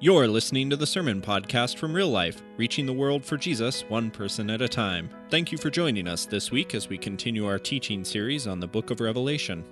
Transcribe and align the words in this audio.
You're 0.00 0.28
listening 0.28 0.70
to 0.70 0.76
the 0.76 0.86
Sermon 0.86 1.20
Podcast 1.20 1.76
from 1.76 1.92
Real 1.92 2.08
Life, 2.08 2.40
reaching 2.56 2.86
the 2.86 2.92
world 2.92 3.24
for 3.24 3.36
Jesus 3.36 3.82
one 3.88 4.12
person 4.12 4.48
at 4.48 4.62
a 4.62 4.68
time. 4.68 5.10
Thank 5.28 5.50
you 5.50 5.58
for 5.58 5.70
joining 5.70 6.06
us 6.06 6.24
this 6.24 6.52
week 6.52 6.72
as 6.72 6.88
we 6.88 6.96
continue 6.96 7.48
our 7.48 7.58
teaching 7.58 8.04
series 8.04 8.46
on 8.46 8.60
the 8.60 8.68
book 8.68 8.92
of 8.92 9.00
Revelation. 9.00 9.64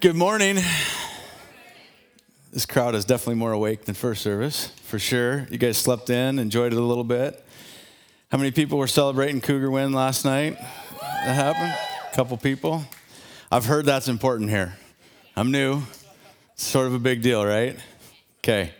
Good 0.00 0.16
morning. 0.16 0.58
This 2.52 2.66
crowd 2.66 2.94
is 2.94 3.06
definitely 3.06 3.36
more 3.36 3.52
awake 3.52 3.86
than 3.86 3.94
first 3.94 4.20
service, 4.20 4.66
for 4.82 4.98
sure. 4.98 5.46
You 5.50 5.56
guys 5.56 5.78
slept 5.78 6.10
in, 6.10 6.38
enjoyed 6.38 6.74
it 6.74 6.78
a 6.78 6.82
little 6.82 7.02
bit. 7.02 7.42
How 8.30 8.36
many 8.36 8.50
people 8.50 8.76
were 8.76 8.86
celebrating 8.86 9.40
Cougar 9.40 9.70
win 9.70 9.94
last 9.94 10.26
night? 10.26 10.58
That 11.00 11.34
happened? 11.34 11.72
A 12.12 12.14
couple 12.14 12.36
people. 12.36 12.84
I've 13.50 13.64
heard 13.64 13.86
that's 13.86 14.08
important 14.08 14.50
here. 14.50 14.76
I'm 15.36 15.50
new. 15.50 15.84
It's 16.52 16.66
sort 16.66 16.86
of 16.86 16.92
a 16.92 16.98
big 16.98 17.22
deal, 17.22 17.42
right? 17.46 17.78
Okay. 18.40 18.74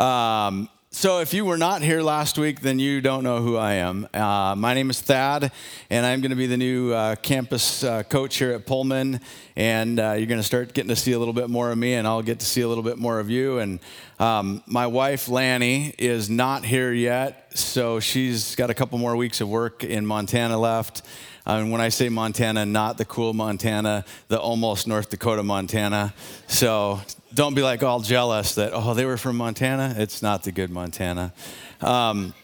Um, 0.00 0.70
so, 0.90 1.20
if 1.20 1.34
you 1.34 1.44
were 1.44 1.58
not 1.58 1.82
here 1.82 2.00
last 2.00 2.38
week, 2.38 2.62
then 2.62 2.78
you 2.78 3.02
don't 3.02 3.22
know 3.22 3.42
who 3.42 3.58
I 3.58 3.74
am. 3.74 4.08
Uh, 4.14 4.54
my 4.56 4.72
name 4.72 4.88
is 4.88 4.98
Thad, 4.98 5.52
and 5.90 6.06
I'm 6.06 6.22
going 6.22 6.30
to 6.30 6.36
be 6.36 6.46
the 6.46 6.56
new 6.56 6.90
uh, 6.90 7.16
campus 7.16 7.84
uh, 7.84 8.02
coach 8.04 8.38
here 8.38 8.52
at 8.52 8.64
Pullman. 8.64 9.20
And 9.56 10.00
uh, 10.00 10.14
you're 10.16 10.26
going 10.26 10.40
to 10.40 10.42
start 10.42 10.72
getting 10.72 10.88
to 10.88 10.96
see 10.96 11.12
a 11.12 11.18
little 11.18 11.34
bit 11.34 11.50
more 11.50 11.70
of 11.70 11.76
me, 11.76 11.92
and 11.92 12.08
I'll 12.08 12.22
get 12.22 12.40
to 12.40 12.46
see 12.46 12.62
a 12.62 12.68
little 12.68 12.82
bit 12.82 12.96
more 12.96 13.20
of 13.20 13.28
you. 13.28 13.58
And 13.58 13.78
um, 14.18 14.62
my 14.66 14.86
wife, 14.86 15.28
Lanny, 15.28 15.94
is 15.98 16.30
not 16.30 16.64
here 16.64 16.94
yet, 16.94 17.58
so 17.58 18.00
she's 18.00 18.54
got 18.54 18.70
a 18.70 18.74
couple 18.74 18.96
more 18.96 19.16
weeks 19.16 19.42
of 19.42 19.50
work 19.50 19.84
in 19.84 20.06
Montana 20.06 20.56
left. 20.56 21.02
And 21.44 21.70
when 21.70 21.82
I 21.82 21.90
say 21.90 22.08
Montana, 22.08 22.64
not 22.64 22.96
the 22.96 23.04
cool 23.04 23.34
Montana, 23.34 24.06
the 24.28 24.40
almost 24.40 24.86
North 24.86 25.10
Dakota 25.10 25.42
Montana. 25.42 26.14
So 26.46 27.00
don't 27.34 27.54
be 27.54 27.62
like 27.62 27.82
all 27.82 28.00
jealous 28.00 28.54
that, 28.56 28.72
oh, 28.72 28.94
they 28.94 29.04
were 29.04 29.16
from 29.16 29.36
Montana. 29.36 29.94
It's 29.96 30.22
not 30.22 30.42
the 30.42 30.52
good 30.52 30.70
Montana. 30.70 31.32
Um, 31.80 32.34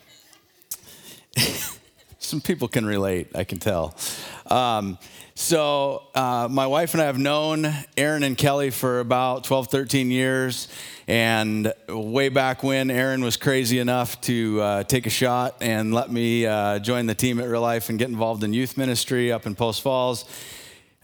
some 2.19 2.41
people 2.41 2.69
can 2.69 2.86
relate, 2.86 3.28
I 3.34 3.44
can 3.44 3.58
tell. 3.58 3.96
Um, 4.46 4.98
so, 5.38 6.05
uh, 6.14 6.48
my 6.50 6.66
wife 6.66 6.94
and 6.94 7.02
I 7.02 7.06
have 7.06 7.19
known 7.19 7.66
Aaron 7.98 8.22
and 8.22 8.38
Kelly 8.38 8.70
for 8.70 9.00
about 9.00 9.44
12, 9.44 9.69
13 9.69 10.11
years. 10.11 10.69
And 11.08 11.74
way 11.89 12.30
back 12.30 12.62
when, 12.62 12.91
Aaron 12.91 13.22
was 13.22 13.36
crazy 13.36 13.78
enough 13.78 14.18
to 14.22 14.61
uh, 14.62 14.83
take 14.84 15.06
a 15.06 15.11
shot 15.11 15.56
and 15.61 15.92
let 15.92 16.11
me 16.11 16.46
uh, 16.46 16.78
join 16.78 17.05
the 17.05 17.14
team 17.14 17.39
at 17.39 17.48
Real 17.48 17.61
Life 17.61 17.91
and 17.91 17.98
get 17.98 18.08
involved 18.08 18.44
in 18.44 18.55
youth 18.55 18.78
ministry 18.78 19.30
up 19.30 19.46
in 19.46 19.55
Post 19.55 19.83
Falls, 19.83 20.24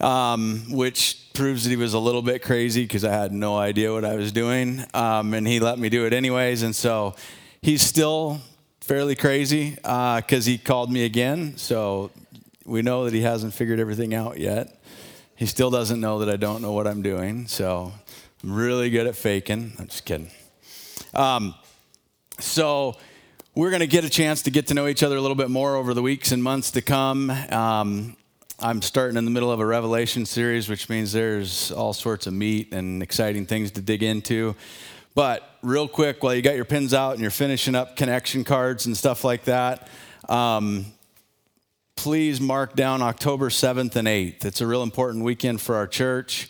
um, 0.03 0.65
which 0.69 1.29
proves 1.33 1.63
that 1.63 1.69
he 1.69 1.77
was 1.77 1.93
a 1.93 1.99
little 1.99 2.21
bit 2.21 2.43
crazy 2.43 2.83
because 2.83 3.05
I 3.05 3.13
had 3.13 3.31
no 3.31 3.57
idea 3.57 3.93
what 3.93 4.03
I 4.03 4.15
was 4.15 4.33
doing. 4.33 4.83
Um, 4.93 5.33
and 5.33 5.47
he 5.47 5.61
let 5.61 5.79
me 5.79 5.87
do 5.87 6.05
it 6.05 6.11
anyways. 6.11 6.61
And 6.61 6.75
so 6.75 7.15
he's 7.61 7.81
still 7.81 8.41
fairly 8.81 9.15
crazy 9.15 9.71
because 9.71 10.47
uh, 10.47 10.51
he 10.51 10.57
called 10.57 10.91
me 10.91 11.05
again. 11.05 11.55
So 11.55 12.11
we 12.65 12.81
know 12.81 13.05
that 13.05 13.13
he 13.13 13.21
hasn't 13.21 13.53
figured 13.53 13.79
everything 13.79 14.13
out 14.13 14.37
yet. 14.37 14.77
He 15.35 15.45
still 15.45 15.71
doesn't 15.71 16.01
know 16.01 16.19
that 16.19 16.29
I 16.29 16.35
don't 16.35 16.61
know 16.61 16.73
what 16.73 16.85
I'm 16.85 17.01
doing. 17.01 17.47
So 17.47 17.93
I'm 18.43 18.53
really 18.53 18.89
good 18.89 19.07
at 19.07 19.15
faking. 19.15 19.73
I'm 19.79 19.87
just 19.87 20.03
kidding. 20.03 20.29
Um, 21.13 21.55
so 22.39 22.97
we're 23.55 23.69
going 23.69 23.79
to 23.79 23.87
get 23.87 24.03
a 24.03 24.09
chance 24.09 24.41
to 24.43 24.51
get 24.51 24.67
to 24.67 24.73
know 24.73 24.87
each 24.87 25.01
other 25.01 25.15
a 25.15 25.21
little 25.21 25.35
bit 25.35 25.49
more 25.49 25.77
over 25.77 25.93
the 25.93 26.01
weeks 26.01 26.33
and 26.33 26.43
months 26.43 26.71
to 26.71 26.81
come. 26.81 27.29
Um, 27.29 28.17
I'm 28.63 28.81
starting 28.81 29.17
in 29.17 29.25
the 29.25 29.31
middle 29.31 29.51
of 29.51 29.59
a 29.59 29.65
Revelation 29.65 30.25
series, 30.25 30.69
which 30.69 30.87
means 30.87 31.11
there's 31.11 31.69
all 31.73 31.91
sorts 31.91 32.27
of 32.27 32.33
meat 32.33 32.73
and 32.73 33.03
exciting 33.03 33.45
things 33.45 33.71
to 33.71 33.81
dig 33.81 34.03
into. 34.03 34.55
But 35.15 35.57
real 35.61 35.89
quick, 35.89 36.23
while 36.23 36.33
you 36.33 36.41
got 36.41 36.55
your 36.55 36.63
pins 36.63 36.93
out 36.93 37.11
and 37.11 37.19
you're 37.21 37.29
finishing 37.29 37.75
up 37.75 37.97
connection 37.97 38.45
cards 38.45 38.85
and 38.85 38.95
stuff 38.95 39.25
like 39.25 39.43
that, 39.43 39.89
um, 40.29 40.85
please 41.97 42.39
mark 42.39 42.73
down 42.73 43.01
October 43.01 43.49
7th 43.49 43.97
and 43.97 44.07
8th. 44.07 44.45
It's 44.45 44.61
a 44.61 44.65
real 44.65 44.83
important 44.83 45.25
weekend 45.25 45.59
for 45.59 45.75
our 45.75 45.85
church 45.85 46.47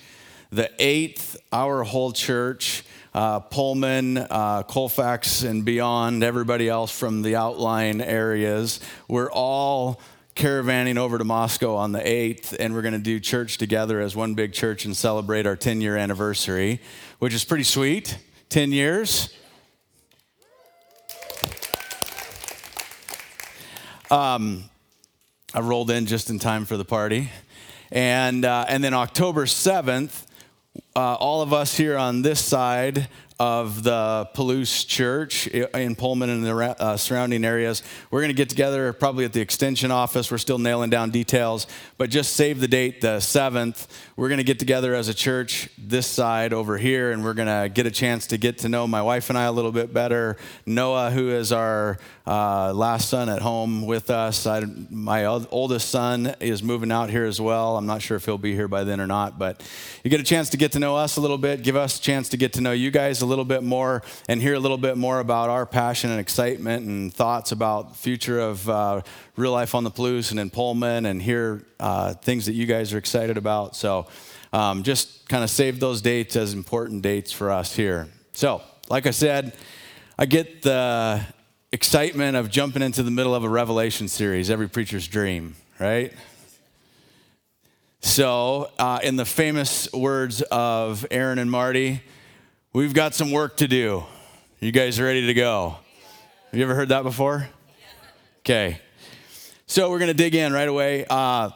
the 0.53 0.69
eighth, 0.77 1.35
our 1.51 1.83
whole 1.83 2.11
church, 2.11 2.83
uh, 3.15 3.39
Pullman, 3.39 4.19
uh, 4.19 4.61
Colfax, 4.61 5.41
and 5.41 5.65
beyond, 5.65 6.23
everybody 6.23 6.69
else 6.69 6.91
from 6.95 7.23
the 7.23 7.35
outlying 7.35 8.01
areas, 8.01 8.79
we're 9.07 9.31
all 9.31 9.99
caravanning 10.35 10.97
over 10.97 11.17
to 11.17 11.23
Moscow 11.23 11.75
on 11.75 11.91
the 11.91 11.99
8th, 11.99 12.55
and 12.59 12.73
we're 12.73 12.81
going 12.81 12.93
to 12.93 12.99
do 12.99 13.19
church 13.19 13.57
together 13.57 14.01
as 14.01 14.15
one 14.15 14.33
big 14.33 14.53
church 14.53 14.85
and 14.85 14.95
celebrate 14.95 15.45
our 15.45 15.55
10 15.55 15.81
year 15.81 15.95
anniversary, 15.95 16.79
which 17.19 17.33
is 17.33 17.43
pretty 17.43 17.63
sweet. 17.63 18.17
10 18.49 18.71
years. 18.71 19.33
Um, 24.11 24.69
I 25.53 25.59
rolled 25.59 25.89
in 25.89 26.05
just 26.05 26.29
in 26.29 26.39
time 26.39 26.65
for 26.65 26.77
the 26.77 26.85
party. 26.85 27.31
And, 27.91 28.45
uh, 28.45 28.65
and 28.67 28.83
then 28.83 28.93
October 28.93 29.45
7th, 29.45 30.25
uh, 30.95 31.15
all 31.15 31.41
of 31.41 31.53
us 31.53 31.77
here 31.77 31.97
on 31.97 32.23
this 32.23 32.43
side 32.43 33.07
of 33.43 33.83
the 33.83 34.25
Palouse 34.33 34.87
Church 34.87 35.47
in 35.47 35.97
Pullman 35.97 36.29
and 36.29 36.45
the 36.45 36.55
uh, 36.57 36.95
surrounding 36.95 37.43
areas. 37.43 37.83
We're 38.09 38.21
going 38.21 38.29
to 38.29 38.33
get 38.33 38.47
together 38.47 38.93
probably 38.93 39.25
at 39.25 39.33
the 39.33 39.41
extension 39.41 39.91
office. 39.91 40.31
We're 40.31 40.37
still 40.37 40.59
nailing 40.59 40.89
down 40.89 41.11
details, 41.11 41.67
but 41.97 42.09
just 42.09 42.37
save 42.37 42.61
the 42.61 42.69
date, 42.69 43.01
the 43.01 43.17
7th. 43.17 43.87
We're 44.15 44.29
going 44.29 44.37
to 44.37 44.45
get 44.45 44.59
together 44.59 44.95
as 44.95 45.09
a 45.09 45.13
church 45.13 45.67
this 45.77 46.07
side 46.07 46.53
over 46.53 46.77
here, 46.77 47.11
and 47.11 47.21
we're 47.21 47.33
going 47.33 47.49
to 47.49 47.67
get 47.67 47.85
a 47.85 47.91
chance 47.91 48.27
to 48.27 48.37
get 48.37 48.59
to 48.59 48.69
know 48.69 48.87
my 48.87 49.01
wife 49.01 49.29
and 49.29 49.37
I 49.37 49.43
a 49.43 49.51
little 49.51 49.73
bit 49.73 49.91
better. 49.91 50.37
Noah, 50.65 51.11
who 51.11 51.27
is 51.29 51.51
our 51.51 51.97
uh, 52.25 52.71
last 52.73 53.09
son 53.09 53.27
at 53.27 53.41
home 53.41 53.85
with 53.85 54.09
us. 54.09 54.47
I, 54.47 54.61
my 54.89 55.25
oldest 55.25 55.89
son 55.89 56.35
is 56.39 56.63
moving 56.63 56.91
out 56.91 57.09
here 57.09 57.25
as 57.25 57.41
well. 57.41 57.75
I'm 57.75 57.85
not 57.85 58.01
sure 58.01 58.15
if 58.15 58.23
he'll 58.23 58.37
be 58.37 58.55
here 58.55 58.69
by 58.69 58.85
then 58.85 59.01
or 59.01 59.07
not, 59.07 59.37
but 59.37 59.61
you 60.03 60.09
get 60.09 60.21
a 60.21 60.23
chance 60.23 60.49
to 60.51 60.57
get 60.57 60.71
to 60.73 60.79
know 60.79 60.95
us 60.95 61.17
a 61.17 61.21
little 61.21 61.37
bit, 61.37 61.63
give 61.63 61.75
us 61.75 61.99
a 61.99 62.01
chance 62.01 62.29
to 62.29 62.37
get 62.37 62.53
to 62.53 62.61
know 62.61 62.71
you 62.71 62.91
guys 62.91 63.21
a 63.21 63.25
little 63.25 63.32
bit 63.43 63.63
more, 63.63 64.03
and 64.29 64.41
hear 64.41 64.53
a 64.53 64.59
little 64.59 64.77
bit 64.77 64.97
more 64.97 65.19
about 65.19 65.49
our 65.49 65.65
passion 65.65 66.11
and 66.11 66.19
excitement 66.19 66.85
and 66.85 67.13
thoughts 67.13 67.51
about 67.51 67.89
the 67.89 67.97
future 67.97 68.39
of 68.39 68.69
uh, 68.69 69.01
real 69.35 69.51
life 69.51 69.73
on 69.73 69.83
the 69.83 69.91
Palouse 69.91 70.31
and 70.31 70.39
in 70.39 70.49
Pullman, 70.49 71.07
and 71.07 71.21
hear 71.21 71.63
uh, 71.79 72.13
things 72.13 72.45
that 72.45 72.53
you 72.53 72.67
guys 72.67 72.93
are 72.93 72.97
excited 72.99 73.37
about. 73.37 73.75
So 73.75 74.07
um, 74.53 74.83
just 74.83 75.27
kind 75.27 75.43
of 75.43 75.49
save 75.49 75.79
those 75.79 76.01
dates 76.01 76.35
as 76.35 76.53
important 76.53 77.01
dates 77.01 77.31
for 77.31 77.51
us 77.51 77.75
here. 77.75 78.07
So, 78.33 78.61
like 78.87 79.07
I 79.07 79.11
said, 79.11 79.53
I 80.17 80.27
get 80.27 80.61
the 80.61 81.21
excitement 81.71 82.37
of 82.37 82.51
jumping 82.51 82.83
into 82.83 83.01
the 83.01 83.11
middle 83.11 83.33
of 83.33 83.43
a 83.43 83.49
Revelation 83.49 84.07
series, 84.07 84.51
every 84.51 84.69
preacher's 84.69 85.07
dream, 85.07 85.55
right? 85.79 86.13
So, 88.01 88.69
uh, 88.77 88.99
in 89.01 89.15
the 89.15 89.25
famous 89.25 89.91
words 89.91 90.43
of 90.43 91.05
Aaron 91.09 91.39
and 91.39 91.49
Marty, 91.49 92.03
we've 92.73 92.93
got 92.93 93.13
some 93.13 93.31
work 93.31 93.57
to 93.57 93.67
do. 93.67 94.03
You 94.59 94.71
guys 94.71 94.99
ready 94.99 95.27
to 95.27 95.33
go? 95.33 95.77
Have 96.49 96.57
you 96.57 96.63
ever 96.63 96.73
heard 96.73 96.89
that 96.89 97.03
before? 97.03 97.47
Okay. 98.39 98.79
So, 99.67 99.89
we're 99.89 99.99
going 99.99 100.09
to 100.09 100.13
dig 100.15 100.35
in 100.35 100.51
right 100.51 100.67
away. 100.67 101.05
Uh, 101.09 101.51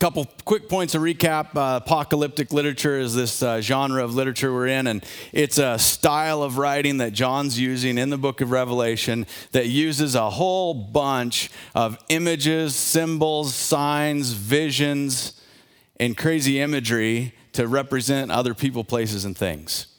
couple 0.00 0.26
quick 0.44 0.68
points 0.68 0.96
of 0.96 1.02
recap 1.02 1.54
uh, 1.54 1.76
apocalyptic 1.80 2.52
literature 2.52 2.98
is 2.98 3.14
this 3.14 3.40
uh, 3.40 3.60
genre 3.60 4.02
of 4.02 4.12
literature 4.16 4.52
we're 4.52 4.66
in 4.66 4.88
and 4.88 5.04
it's 5.32 5.58
a 5.58 5.78
style 5.78 6.42
of 6.42 6.58
writing 6.58 6.96
that 6.96 7.12
john's 7.12 7.56
using 7.56 7.96
in 7.96 8.10
the 8.10 8.18
book 8.18 8.40
of 8.40 8.50
revelation 8.50 9.24
that 9.52 9.68
uses 9.68 10.16
a 10.16 10.28
whole 10.28 10.74
bunch 10.74 11.52
of 11.72 11.96
images 12.08 12.74
symbols 12.74 13.54
signs 13.54 14.32
visions 14.32 15.40
and 16.00 16.16
crazy 16.16 16.60
imagery 16.60 17.32
to 17.52 17.68
represent 17.68 18.28
other 18.32 18.54
people 18.54 18.82
places 18.82 19.24
and 19.24 19.38
things 19.38 19.91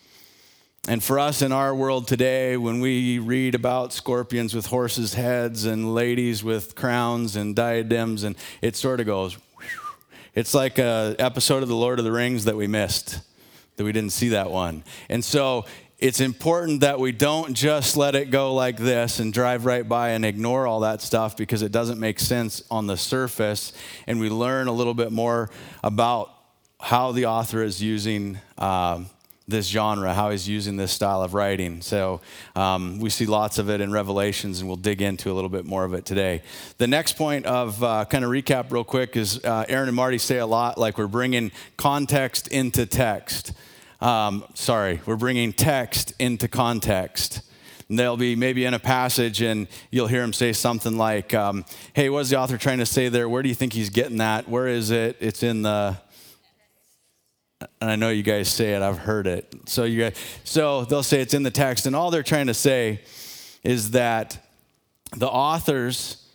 and 0.90 1.02
for 1.02 1.18
us 1.18 1.42
in 1.42 1.54
our 1.54 1.74
world 1.74 2.10
today, 2.10 2.58
when 2.58 2.82
we 2.82 3.18
read 3.18 3.56
about 3.56 3.94
scorpions 3.94 4.54
with 4.54 4.66
horses' 4.66 5.14
heads 5.14 5.64
and 5.64 5.96
ladies 5.96 6.44
with 6.44 6.76
crowns 6.76 7.38
and 7.38 7.56
diadems, 7.56 8.24
and 8.24 8.36
it 8.62 8.76
sort 8.76 9.00
of 9.00 9.06
goes, 9.06 9.38
it's 10.36 10.54
like 10.54 10.80
an 10.80 11.16
episode 11.20 11.64
of 11.64 11.70
The 11.70 11.76
Lord 11.76 12.00
of 12.00 12.06
the 12.06 12.12
Rings 12.12 12.44
that 12.46 12.58
we 12.58 12.68
missed, 12.68 13.22
that 13.78 13.86
we 13.86 13.94
didn't 13.94 14.12
see 14.12 14.30
that 14.30 14.52
one. 14.52 14.84
And 15.08 15.24
so 15.24 15.66
it's 16.00 16.20
important 16.20 16.82
that 16.82 17.00
we 17.00 17.14
don't 17.14 17.54
just 17.54 17.96
let 17.96 18.14
it 18.14 18.30
go 18.30 18.54
like 18.54 18.76
this 18.76 19.20
and 19.20 19.32
drive 19.32 19.66
right 19.66 19.88
by 19.88 20.10
and 20.10 20.26
ignore 20.26 20.68
all 20.68 20.82
that 20.82 21.02
stuff 21.02 21.38
because 21.38 21.62
it 21.62 21.72
doesn't 21.72 21.98
make 21.98 22.20
sense 22.20 22.62
on 22.70 22.88
the 22.88 22.98
surface. 22.98 23.72
And 24.06 24.20
we 24.20 24.30
learn 24.30 24.68
a 24.68 24.74
little 24.74 24.94
bit 24.94 25.14
more 25.14 25.50
about 25.82 26.30
how 26.82 27.14
the 27.14 27.28
author 27.28 27.64
is 27.64 27.82
using 27.82 28.38
um, 28.58 29.08
this 29.48 29.68
genre, 29.68 30.14
how 30.14 30.32
he's 30.32 30.48
using 30.48 30.78
this 30.78 30.92
style 30.92 31.22
of 31.22 31.34
writing. 31.34 31.82
So 31.82 32.22
um, 32.56 33.00
we 33.00 33.10
see 33.10 33.26
lots 33.26 33.58
of 33.58 33.70
it 33.70 33.82
in 33.82 33.92
Revelations, 33.92 34.60
and 34.60 34.70
we'll 34.70 34.78
dig 34.78 35.02
into 35.02 35.32
a 35.32 35.34
little 35.34 35.50
bit 35.50 35.66
more 35.66 35.84
of 35.84 35.94
it 35.94 36.06
today. 36.06 36.44
The 36.78 36.88
next 36.88 37.18
point 37.18 37.46
of 37.46 37.84
uh, 37.84 38.06
kind 38.06 38.24
of 38.24 38.32
recap, 38.32 38.72
real 38.72 38.86
quick, 38.86 39.18
is 39.18 39.44
uh, 39.44 39.66
Aaron 39.68 39.90
and 39.90 39.96
Marty 39.96 40.18
say 40.18 40.38
a 40.38 40.46
lot 40.46 40.78
like 40.78 40.98
we're 40.98 41.08
bringing 41.08 41.52
context 41.76 42.48
into 42.48 42.86
text. 42.86 43.52
um, 44.00 44.46
sorry, 44.54 45.02
we're 45.06 45.18
bringing 45.18 45.52
text 45.54 46.14
into 46.20 46.48
context. 46.48 47.42
And 47.90 48.00
they'll 48.00 48.18
be 48.18 48.36
maybe 48.36 48.64
in 48.64 48.74
a 48.74 48.80
passage 48.80 49.42
and 49.42 49.68
you'll 49.92 50.08
hear 50.08 50.24
him 50.24 50.34
say 50.34 50.54
something 50.54 50.98
like, 50.98 51.34
um, 51.34 51.66
Hey, 51.94 52.10
what's 52.10 52.30
the 52.30 52.38
author 52.38 52.58
trying 52.58 52.80
to 52.80 52.86
say 52.86 53.10
there? 53.10 53.28
Where 53.28 53.44
do 53.44 53.50
you 53.50 53.56
think 53.56 53.74
he's 53.74 53.90
getting 53.90 54.18
that? 54.18 54.48
Where 54.48 54.68
is 54.68 54.90
it? 54.90 55.18
It's 55.20 55.44
in 55.44 55.64
the. 55.64 55.98
And 57.82 57.90
I 57.90 57.96
know 57.96 58.10
you 58.10 58.24
guys 58.24 58.50
say 58.50 58.74
it, 58.74 58.82
I've 58.82 59.00
heard 59.00 59.28
it. 59.28 59.54
So, 59.66 59.84
you 59.84 60.02
guys, 60.02 60.16
so 60.44 60.86
they'll 60.86 61.04
say 61.04 61.22
it's 61.22 61.34
in 61.34 61.44
the 61.44 61.52
text. 61.52 61.86
And 61.86 61.96
all 61.96 62.12
they're 62.12 62.24
trying 62.24 62.48
to 62.48 62.54
say 62.54 63.02
is 63.64 63.92
that 63.92 64.38
the 65.16 65.30
authors 65.30 66.28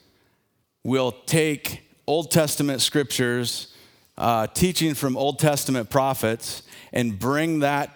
will 0.85 1.13
take 1.13 1.83
Old 2.07 2.31
Testament 2.31 2.81
scriptures, 2.81 3.75
uh, 4.17 4.47
teaching 4.47 4.95
from 4.95 5.17
Old 5.17 5.39
Testament 5.39 5.91
prophets, 5.91 6.63
and 6.93 7.19
bring 7.19 7.59
that 7.61 7.95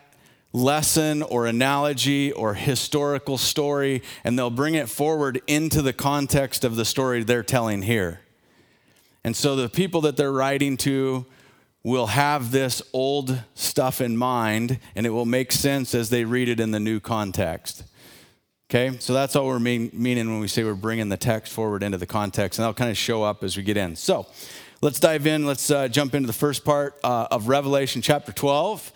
lesson 0.53 1.23
or 1.23 1.47
analogy 1.47 2.31
or 2.33 2.55
historical 2.55 3.39
story, 3.39 4.03
and 4.25 4.39
they'll 4.39 4.51
bring 4.51 4.75
it 4.75 4.89
forward 4.89 5.41
into 5.47 5.81
the 5.81 5.93
context 5.93 6.65
of 6.65 6.77
the 6.77 6.85
story 6.85 7.23
they're 7.23 7.43
telling 7.43 7.83
here. 7.83 8.21
And 9.25 9.37
so 9.37 9.57
the 9.57 9.69
people 9.69 10.03
that 10.03 10.17
they're 10.17 10.33
writing 10.33 10.77
to 10.79 11.25
will 11.85 12.09
have 12.09 12.51
this 12.51 12.81
old 12.93 13.43
stuff 13.55 14.01
in 14.01 14.17
mind, 14.17 14.79
and 14.95 15.07
it 15.07 15.11
will 15.11 15.27
make 15.27 15.51
sense 15.53 15.95
as 15.95 16.11
they 16.11 16.25
read 16.25 16.49
it 16.49 16.61
in 16.61 16.71
the 16.71 16.81
new 16.81 17.01
context. 17.01 17.85
Okay, 18.71 18.97
so 18.99 19.13
that's 19.13 19.37
all 19.37 19.47
we're 19.47 19.59
mean, 19.59 19.91
meaning 19.93 20.31
when 20.31 20.41
we 20.41 20.49
say 20.49 20.65
we're 20.65 20.75
bringing 20.75 21.09
the 21.09 21.17
text 21.17 21.53
forward 21.53 21.83
into 21.83 21.99
the 21.99 22.07
context, 22.07 22.59
and 22.59 22.65
that'll 22.65 22.75
kind 22.75 22.91
of 22.91 22.97
show 22.97 23.23
up 23.23 23.43
as 23.45 23.57
we 23.57 23.63
get 23.63 23.77
in. 23.77 23.97
So 23.97 24.27
let's 24.81 25.01
dive 25.01 25.27
in. 25.27 25.45
Let's 25.45 25.71
uh, 25.71 25.89
jump 25.89 26.15
into 26.15 26.27
the 26.27 26.33
first 26.33 26.65
part 26.65 26.99
uh, 27.05 27.29
of 27.31 27.49
Revelation 27.49 28.01
chapter 28.01 28.33
12 28.33 28.93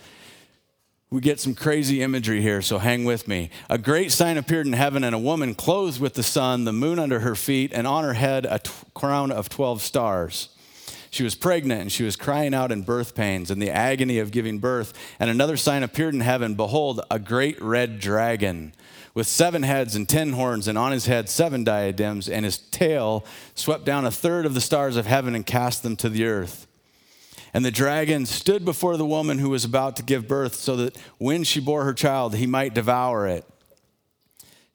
we 1.10 1.20
get 1.20 1.38
some 1.38 1.54
crazy 1.54 2.02
imagery 2.02 2.42
here, 2.42 2.60
so 2.60 2.78
hang 2.78 3.04
with 3.04 3.28
me. 3.28 3.50
A 3.70 3.78
great 3.78 4.10
sign 4.10 4.36
appeared 4.36 4.66
in 4.66 4.72
heaven, 4.72 5.04
and 5.04 5.14
a 5.14 5.18
woman 5.18 5.54
clothed 5.54 6.00
with 6.00 6.14
the 6.14 6.22
sun, 6.22 6.64
the 6.64 6.72
moon 6.72 6.98
under 6.98 7.20
her 7.20 7.36
feet, 7.36 7.70
and 7.72 7.86
on 7.86 8.02
her 8.02 8.14
head 8.14 8.44
a 8.44 8.58
t- 8.58 8.72
crown 8.92 9.30
of 9.30 9.48
12 9.48 9.82
stars. 9.82 10.48
She 11.16 11.24
was 11.24 11.34
pregnant, 11.34 11.80
and 11.80 11.90
she 11.90 12.04
was 12.04 12.14
crying 12.14 12.52
out 12.52 12.70
in 12.70 12.82
birth 12.82 13.14
pains 13.14 13.50
and 13.50 13.60
the 13.62 13.70
agony 13.70 14.18
of 14.18 14.30
giving 14.30 14.58
birth. 14.58 14.92
And 15.18 15.30
another 15.30 15.56
sign 15.56 15.82
appeared 15.82 16.12
in 16.12 16.20
heaven 16.20 16.56
Behold, 16.56 17.00
a 17.10 17.18
great 17.18 17.58
red 17.62 18.00
dragon 18.00 18.74
with 19.14 19.26
seven 19.26 19.62
heads 19.62 19.96
and 19.96 20.06
ten 20.06 20.34
horns, 20.34 20.68
and 20.68 20.76
on 20.76 20.92
his 20.92 21.06
head 21.06 21.30
seven 21.30 21.64
diadems, 21.64 22.28
and 22.28 22.44
his 22.44 22.58
tail 22.58 23.24
swept 23.54 23.86
down 23.86 24.04
a 24.04 24.10
third 24.10 24.44
of 24.44 24.52
the 24.52 24.60
stars 24.60 24.98
of 24.98 25.06
heaven 25.06 25.34
and 25.34 25.46
cast 25.46 25.82
them 25.82 25.96
to 25.96 26.10
the 26.10 26.26
earth. 26.26 26.66
And 27.54 27.64
the 27.64 27.70
dragon 27.70 28.26
stood 28.26 28.66
before 28.66 28.98
the 28.98 29.06
woman 29.06 29.38
who 29.38 29.48
was 29.48 29.64
about 29.64 29.96
to 29.96 30.02
give 30.02 30.28
birth 30.28 30.54
so 30.54 30.76
that 30.76 30.98
when 31.16 31.44
she 31.44 31.60
bore 31.60 31.84
her 31.84 31.94
child, 31.94 32.34
he 32.34 32.46
might 32.46 32.74
devour 32.74 33.26
it. 33.26 33.46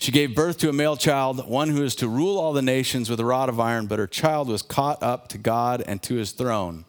She 0.01 0.11
gave 0.11 0.33
birth 0.33 0.57
to 0.57 0.69
a 0.69 0.73
male 0.73 0.97
child, 0.97 1.47
one 1.47 1.69
who 1.69 1.83
is 1.83 1.93
to 1.97 2.07
rule 2.07 2.39
all 2.39 2.53
the 2.53 2.63
nations 2.63 3.07
with 3.07 3.19
a 3.19 3.25
rod 3.25 3.49
of 3.49 3.59
iron, 3.59 3.85
but 3.85 3.99
her 3.99 4.07
child 4.07 4.47
was 4.47 4.63
caught 4.63 5.03
up 5.03 5.27
to 5.27 5.37
God 5.37 5.83
and 5.85 6.01
to 6.01 6.15
his 6.15 6.31
throne. 6.31 6.85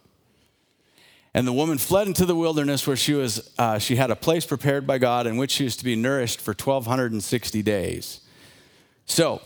And 1.34 1.46
the 1.46 1.52
woman 1.52 1.76
fled 1.76 2.06
into 2.06 2.24
the 2.24 2.34
wilderness 2.34 2.86
where 2.86 2.96
she, 2.96 3.12
was, 3.12 3.52
uh, 3.58 3.78
she 3.78 3.96
had 3.96 4.10
a 4.10 4.16
place 4.16 4.46
prepared 4.46 4.86
by 4.86 4.96
God 4.96 5.26
in 5.26 5.36
which 5.36 5.50
she 5.50 5.64
was 5.64 5.76
to 5.76 5.84
be 5.84 5.94
nourished 5.94 6.40
for 6.40 6.52
1,260 6.52 7.60
days. 7.60 8.22
So, 9.04 9.42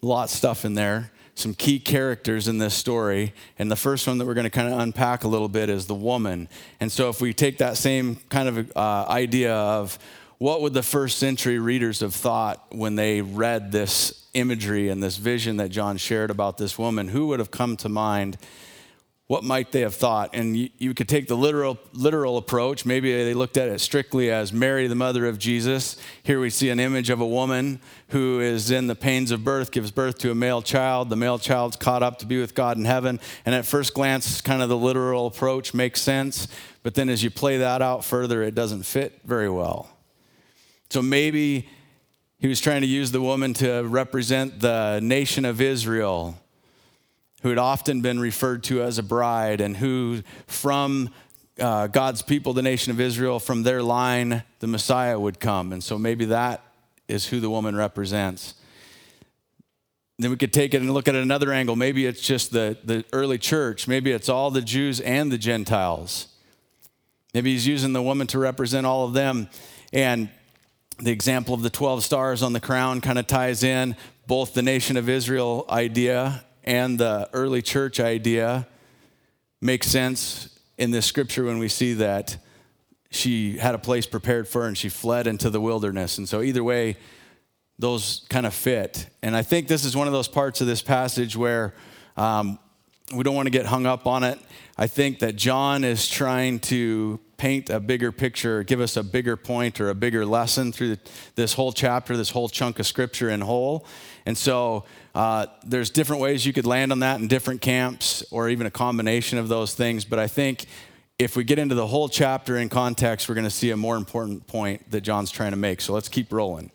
a 0.00 0.06
lot 0.06 0.24
of 0.24 0.30
stuff 0.30 0.64
in 0.64 0.74
there 0.74 1.10
some 1.36 1.52
key 1.52 1.80
characters 1.80 2.46
in 2.46 2.58
this 2.58 2.74
story. 2.74 3.34
And 3.58 3.68
the 3.68 3.74
first 3.74 4.06
one 4.06 4.18
that 4.18 4.24
we're 4.24 4.34
going 4.34 4.44
to 4.44 4.50
kind 4.50 4.72
of 4.72 4.78
unpack 4.78 5.24
a 5.24 5.28
little 5.28 5.48
bit 5.48 5.68
is 5.68 5.86
the 5.86 5.94
woman. 5.94 6.48
And 6.78 6.92
so, 6.92 7.08
if 7.08 7.20
we 7.20 7.32
take 7.32 7.58
that 7.58 7.76
same 7.76 8.18
kind 8.28 8.48
of 8.48 8.76
uh, 8.76 9.06
idea 9.08 9.52
of 9.52 9.98
what 10.44 10.60
would 10.60 10.74
the 10.74 10.82
first 10.82 11.18
century 11.18 11.58
readers 11.58 12.00
have 12.00 12.14
thought 12.14 12.66
when 12.68 12.96
they 12.96 13.22
read 13.22 13.72
this 13.72 14.26
imagery 14.34 14.90
and 14.90 15.02
this 15.02 15.16
vision 15.16 15.56
that 15.56 15.70
John 15.70 15.96
shared 15.96 16.30
about 16.30 16.58
this 16.58 16.78
woman, 16.78 17.08
who 17.08 17.28
would 17.28 17.38
have 17.38 17.50
come 17.50 17.78
to 17.78 17.88
mind? 17.88 18.36
what 19.26 19.42
might 19.42 19.72
they 19.72 19.80
have 19.80 19.94
thought? 19.94 20.30
And 20.34 20.54
you, 20.54 20.68
you, 20.76 20.92
could 20.92 21.08
take 21.08 21.28
the 21.28 21.36
literal, 21.36 21.78
literal 21.94 22.36
approach. 22.36 22.84
Maybe 22.84 23.10
they 23.24 23.32
looked 23.32 23.56
at 23.56 23.70
it 23.70 23.80
strictly 23.80 24.30
as 24.30 24.52
Mary, 24.52 24.86
the 24.86 24.94
mother 24.94 25.24
of 25.26 25.38
Jesus. 25.38 25.96
Here 26.22 26.38
we 26.38 26.50
see 26.50 26.68
an 26.68 26.78
image 26.78 27.08
of 27.08 27.22
a 27.22 27.26
woman 27.26 27.80
who 28.08 28.40
is 28.40 28.70
in 28.70 28.86
the 28.86 28.94
pains 28.94 29.30
of 29.30 29.42
birth, 29.42 29.72
gives 29.72 29.90
birth 29.90 30.18
to 30.18 30.30
a 30.30 30.34
male 30.34 30.60
child. 30.60 31.08
The 31.08 31.16
male 31.16 31.38
child's 31.38 31.76
caught 31.76 32.02
up 32.02 32.18
to 32.18 32.26
be 32.26 32.38
with 32.38 32.54
God 32.54 32.76
in 32.76 32.84
heaven. 32.84 33.18
And 33.46 33.54
at 33.54 33.64
first 33.64 33.94
glance, 33.94 34.42
kind 34.42 34.60
of 34.60 34.68
the 34.68 34.76
literal 34.76 35.26
approach 35.26 35.72
makes 35.72 36.02
sense. 36.02 36.46
But 36.82 36.94
then 36.94 37.08
as 37.08 37.24
you 37.24 37.30
play 37.30 37.56
that 37.56 37.80
out 37.80 38.04
further, 38.04 38.42
it 38.42 38.54
doesn't 38.54 38.82
fit 38.82 39.20
very 39.24 39.48
well. 39.48 39.93
So 40.94 41.02
maybe 41.02 41.66
he 42.38 42.46
was 42.46 42.60
trying 42.60 42.82
to 42.82 42.86
use 42.86 43.10
the 43.10 43.20
woman 43.20 43.52
to 43.54 43.82
represent 43.82 44.60
the 44.60 45.00
nation 45.02 45.44
of 45.44 45.60
Israel 45.60 46.38
who 47.42 47.48
had 47.48 47.58
often 47.58 48.00
been 48.00 48.20
referred 48.20 48.62
to 48.64 48.80
as 48.80 48.96
a 48.96 49.02
bride, 49.02 49.60
and 49.60 49.76
who, 49.76 50.22
from 50.46 51.10
uh, 51.58 51.88
God's 51.88 52.22
people, 52.22 52.52
the 52.52 52.62
nation 52.62 52.92
of 52.92 53.00
Israel, 53.00 53.40
from 53.40 53.64
their 53.64 53.82
line, 53.82 54.44
the 54.60 54.68
Messiah 54.68 55.18
would 55.18 55.40
come. 55.40 55.72
And 55.72 55.82
so 55.82 55.98
maybe 55.98 56.26
that 56.26 56.62
is 57.08 57.26
who 57.26 57.40
the 57.40 57.50
woman 57.50 57.74
represents. 57.74 58.54
Then 60.20 60.30
we 60.30 60.36
could 60.36 60.52
take 60.52 60.74
it 60.74 60.80
and 60.80 60.94
look 60.94 61.08
at 61.08 61.16
another 61.16 61.52
angle. 61.52 61.74
Maybe 61.74 62.06
it's 62.06 62.22
just 62.22 62.52
the, 62.52 62.78
the 62.84 63.04
early 63.12 63.38
church. 63.38 63.88
Maybe 63.88 64.12
it's 64.12 64.28
all 64.28 64.52
the 64.52 64.62
Jews 64.62 65.00
and 65.00 65.32
the 65.32 65.38
Gentiles. 65.38 66.28
Maybe 67.34 67.50
he's 67.50 67.66
using 67.66 67.92
the 67.94 68.02
woman 68.02 68.28
to 68.28 68.38
represent 68.38 68.86
all 68.86 69.04
of 69.04 69.12
them. 69.12 69.48
And 69.92 70.28
the 70.98 71.10
example 71.10 71.54
of 71.54 71.62
the 71.62 71.70
12 71.70 72.04
stars 72.04 72.42
on 72.42 72.52
the 72.52 72.60
crown 72.60 73.00
kind 73.00 73.18
of 73.18 73.26
ties 73.26 73.62
in 73.62 73.96
both 74.26 74.54
the 74.54 74.62
nation 74.62 74.96
of 74.96 75.08
Israel 75.08 75.66
idea 75.68 76.44
and 76.62 76.98
the 76.98 77.28
early 77.32 77.62
church 77.62 78.00
idea 78.00 78.66
makes 79.60 79.86
sense 79.86 80.58
in 80.78 80.90
this 80.90 81.06
scripture 81.06 81.44
when 81.44 81.58
we 81.58 81.68
see 81.68 81.94
that 81.94 82.36
she 83.10 83.58
had 83.58 83.74
a 83.74 83.78
place 83.78 84.06
prepared 84.06 84.48
for 84.48 84.62
her 84.62 84.68
and 84.68 84.76
she 84.76 84.88
fled 84.88 85.26
into 85.26 85.50
the 85.50 85.60
wilderness. 85.60 86.18
And 86.18 86.28
so, 86.28 86.42
either 86.42 86.64
way, 86.64 86.96
those 87.78 88.24
kind 88.28 88.46
of 88.46 88.54
fit. 88.54 89.08
And 89.22 89.36
I 89.36 89.42
think 89.42 89.68
this 89.68 89.84
is 89.84 89.96
one 89.96 90.06
of 90.06 90.12
those 90.12 90.28
parts 90.28 90.60
of 90.60 90.66
this 90.66 90.82
passage 90.82 91.36
where 91.36 91.74
um, 92.16 92.58
we 93.14 93.22
don't 93.22 93.34
want 93.34 93.46
to 93.46 93.50
get 93.50 93.66
hung 93.66 93.86
up 93.86 94.06
on 94.06 94.24
it. 94.24 94.38
I 94.76 94.86
think 94.86 95.20
that 95.20 95.36
John 95.36 95.84
is 95.84 96.08
trying 96.08 96.60
to 96.60 97.20
paint 97.36 97.70
a 97.70 97.80
bigger 97.80 98.12
picture, 98.12 98.62
give 98.62 98.80
us 98.80 98.96
a 98.96 99.02
bigger 99.02 99.36
point 99.36 99.80
or 99.80 99.90
a 99.90 99.94
bigger 99.94 100.24
lesson 100.24 100.72
through 100.72 100.96
this 101.34 101.54
whole 101.54 101.72
chapter, 101.72 102.16
this 102.16 102.30
whole 102.30 102.48
chunk 102.48 102.78
of 102.78 102.86
scripture 102.86 103.30
in 103.30 103.40
whole. 103.40 103.86
And 104.26 104.36
so 104.36 104.84
uh, 105.14 105.46
there's 105.64 105.90
different 105.90 106.22
ways 106.22 106.46
you 106.46 106.52
could 106.52 106.66
land 106.66 106.92
on 106.92 107.00
that 107.00 107.20
in 107.20 107.28
different 107.28 107.60
camps 107.60 108.24
or 108.30 108.48
even 108.48 108.66
a 108.66 108.70
combination 108.70 109.38
of 109.38 109.48
those 109.48 109.74
things. 109.74 110.04
But 110.04 110.18
I 110.18 110.26
think 110.26 110.66
if 111.18 111.36
we 111.36 111.44
get 111.44 111.58
into 111.58 111.74
the 111.74 111.86
whole 111.86 112.08
chapter 112.08 112.56
in 112.56 112.68
context, 112.68 113.28
we're 113.28 113.34
going 113.34 113.44
to 113.44 113.50
see 113.50 113.70
a 113.70 113.76
more 113.76 113.96
important 113.96 114.46
point 114.46 114.90
that 114.90 115.02
John's 115.02 115.30
trying 115.30 115.52
to 115.52 115.56
make. 115.56 115.80
So 115.80 115.92
let's 115.92 116.08
keep 116.08 116.32
rolling. 116.32 116.70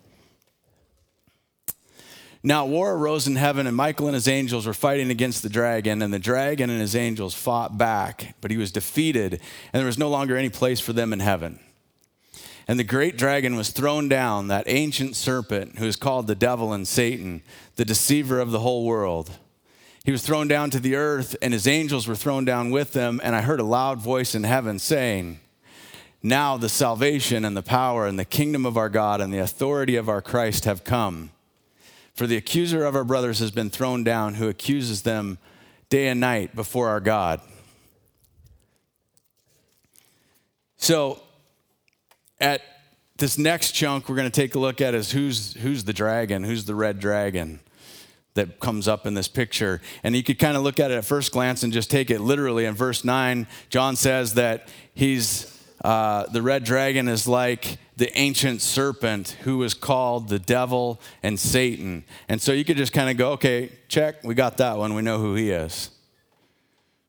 Now, 2.42 2.66
war 2.66 2.94
arose 2.94 3.28
in 3.28 3.36
heaven, 3.36 3.68
and 3.68 3.76
Michael 3.76 4.08
and 4.08 4.16
his 4.16 4.28
angels 4.28 4.66
were 4.66 4.74
fighting 4.74 5.12
against 5.12 5.44
the 5.44 5.50
dragon, 5.50 6.02
and 6.02 6.14
the 6.14 6.20
dragon 6.20 6.70
and 6.70 6.80
his 6.80 6.96
angels 6.96 7.34
fought 7.34 7.78
back, 7.78 8.36
but 8.40 8.50
he 8.50 8.58
was 8.58 8.72
defeated, 8.72 9.34
and 9.34 9.80
there 9.80 9.86
was 9.86 9.98
no 9.98 10.10
longer 10.10 10.38
any 10.38 10.50
place 10.50 10.80
for 10.80 10.94
them 10.94 11.12
in 11.12 11.20
heaven. 11.20 11.60
And 12.66 12.80
the 12.80 12.86
great 12.86 13.18
dragon 13.18 13.56
was 13.56 13.72
thrown 13.72 14.08
down, 14.08 14.48
that 14.48 14.66
ancient 14.68 15.16
serpent 15.16 15.80
who 15.80 15.86
is 15.86 15.96
called 15.96 16.28
the 16.28 16.36
devil 16.36 16.72
and 16.72 16.88
Satan, 16.88 17.42
the 17.76 17.84
deceiver 17.84 18.40
of 18.40 18.52
the 18.52 18.60
whole 18.60 18.86
world. 18.86 19.32
He 20.06 20.12
was 20.12 20.22
thrown 20.22 20.48
down 20.48 20.70
to 20.70 20.80
the 20.80 20.96
earth, 20.96 21.36
and 21.42 21.52
his 21.52 21.68
angels 21.68 22.08
were 22.08 22.16
thrown 22.16 22.46
down 22.46 22.70
with 22.70 22.94
them. 22.94 23.20
And 23.24 23.36
I 23.36 23.42
heard 23.42 23.60
a 23.60 23.66
loud 23.66 24.00
voice 24.00 24.34
in 24.34 24.44
heaven 24.44 24.80
saying, 24.80 25.40
Now 26.24 26.58
the 26.58 26.70
salvation 26.70 27.44
and 27.44 27.58
the 27.58 27.64
power 27.64 28.06
and 28.08 28.18
the 28.18 28.24
kingdom 28.24 28.66
of 28.66 28.78
our 28.78 28.90
God 28.90 29.20
and 29.20 29.34
the 29.34 29.40
authority 29.40 29.96
of 29.96 30.08
our 30.08 30.22
Christ 30.22 30.66
have 30.66 30.84
come. 30.84 31.32
For 32.20 32.28
the 32.28 32.36
accuser 32.36 32.84
of 32.84 32.98
our 32.98 33.06
brothers 33.06 33.40
has 33.40 33.50
been 33.50 33.70
thrown 33.70 34.04
down, 34.04 34.34
who 34.34 34.50
accuses 34.50 35.04
them 35.04 35.38
day 35.90 36.10
and 36.10 36.20
night 36.20 36.54
before 36.54 36.90
our 36.90 37.00
God. 37.00 37.40
So, 40.76 41.22
at 42.42 42.62
this 43.16 43.38
next 43.38 43.72
chunk 43.72 44.10
we're 44.10 44.18
going 44.18 44.30
to 44.30 44.36
take 44.36 44.54
a 44.54 44.60
look 44.60 44.82
at 44.82 44.94
is 44.94 45.14
who's, 45.14 45.54
who's 45.54 45.86
the 45.86 45.94
dragon, 45.94 46.44
who's 46.44 46.66
the 46.66 46.76
red 46.76 47.00
dragon 47.00 47.62
that 48.34 48.60
comes 48.60 48.90
up 48.90 49.08
in 49.08 49.14
this 49.14 49.30
picture. 49.30 49.80
And 50.04 50.14
you 50.14 50.22
could 50.22 50.40
kind 50.40 50.58
of 50.58 50.64
look 50.64 50.78
at 50.78 50.92
it 50.92 50.96
at 50.96 51.06
first 51.06 51.32
glance 51.32 51.64
and 51.64 51.72
just 51.72 51.90
take 51.90 52.12
it 52.12 52.20
literally. 52.20 52.66
In 52.66 52.76
verse 52.76 53.06
9, 53.06 53.48
John 53.70 53.96
says 53.96 54.34
that 54.34 54.68
he's 54.94 55.58
uh, 55.86 56.26
the 56.26 56.42
red 56.42 56.66
dragon 56.66 57.08
is 57.08 57.30
like 57.30 57.78
the 58.00 58.18
ancient 58.18 58.62
serpent 58.62 59.36
who 59.42 59.58
was 59.58 59.74
called 59.74 60.30
the 60.30 60.40
devil 60.40 61.02
and 61.22 61.38
Satan. 61.38 62.06
And 62.30 62.42
so 62.42 62.54
you 62.54 62.64
could 62.64 62.78
just 62.78 62.94
kind 62.94 63.10
of 63.10 63.18
go, 63.18 63.34
okay, 63.34 63.74
check, 63.90 64.24
we 64.24 64.34
got 64.34 64.58
that 64.58 64.78
one, 64.78 64.96
we 64.96 65.02
know 65.02 65.20
who 65.20 65.36
he 65.36 65.52
is. 65.52 65.92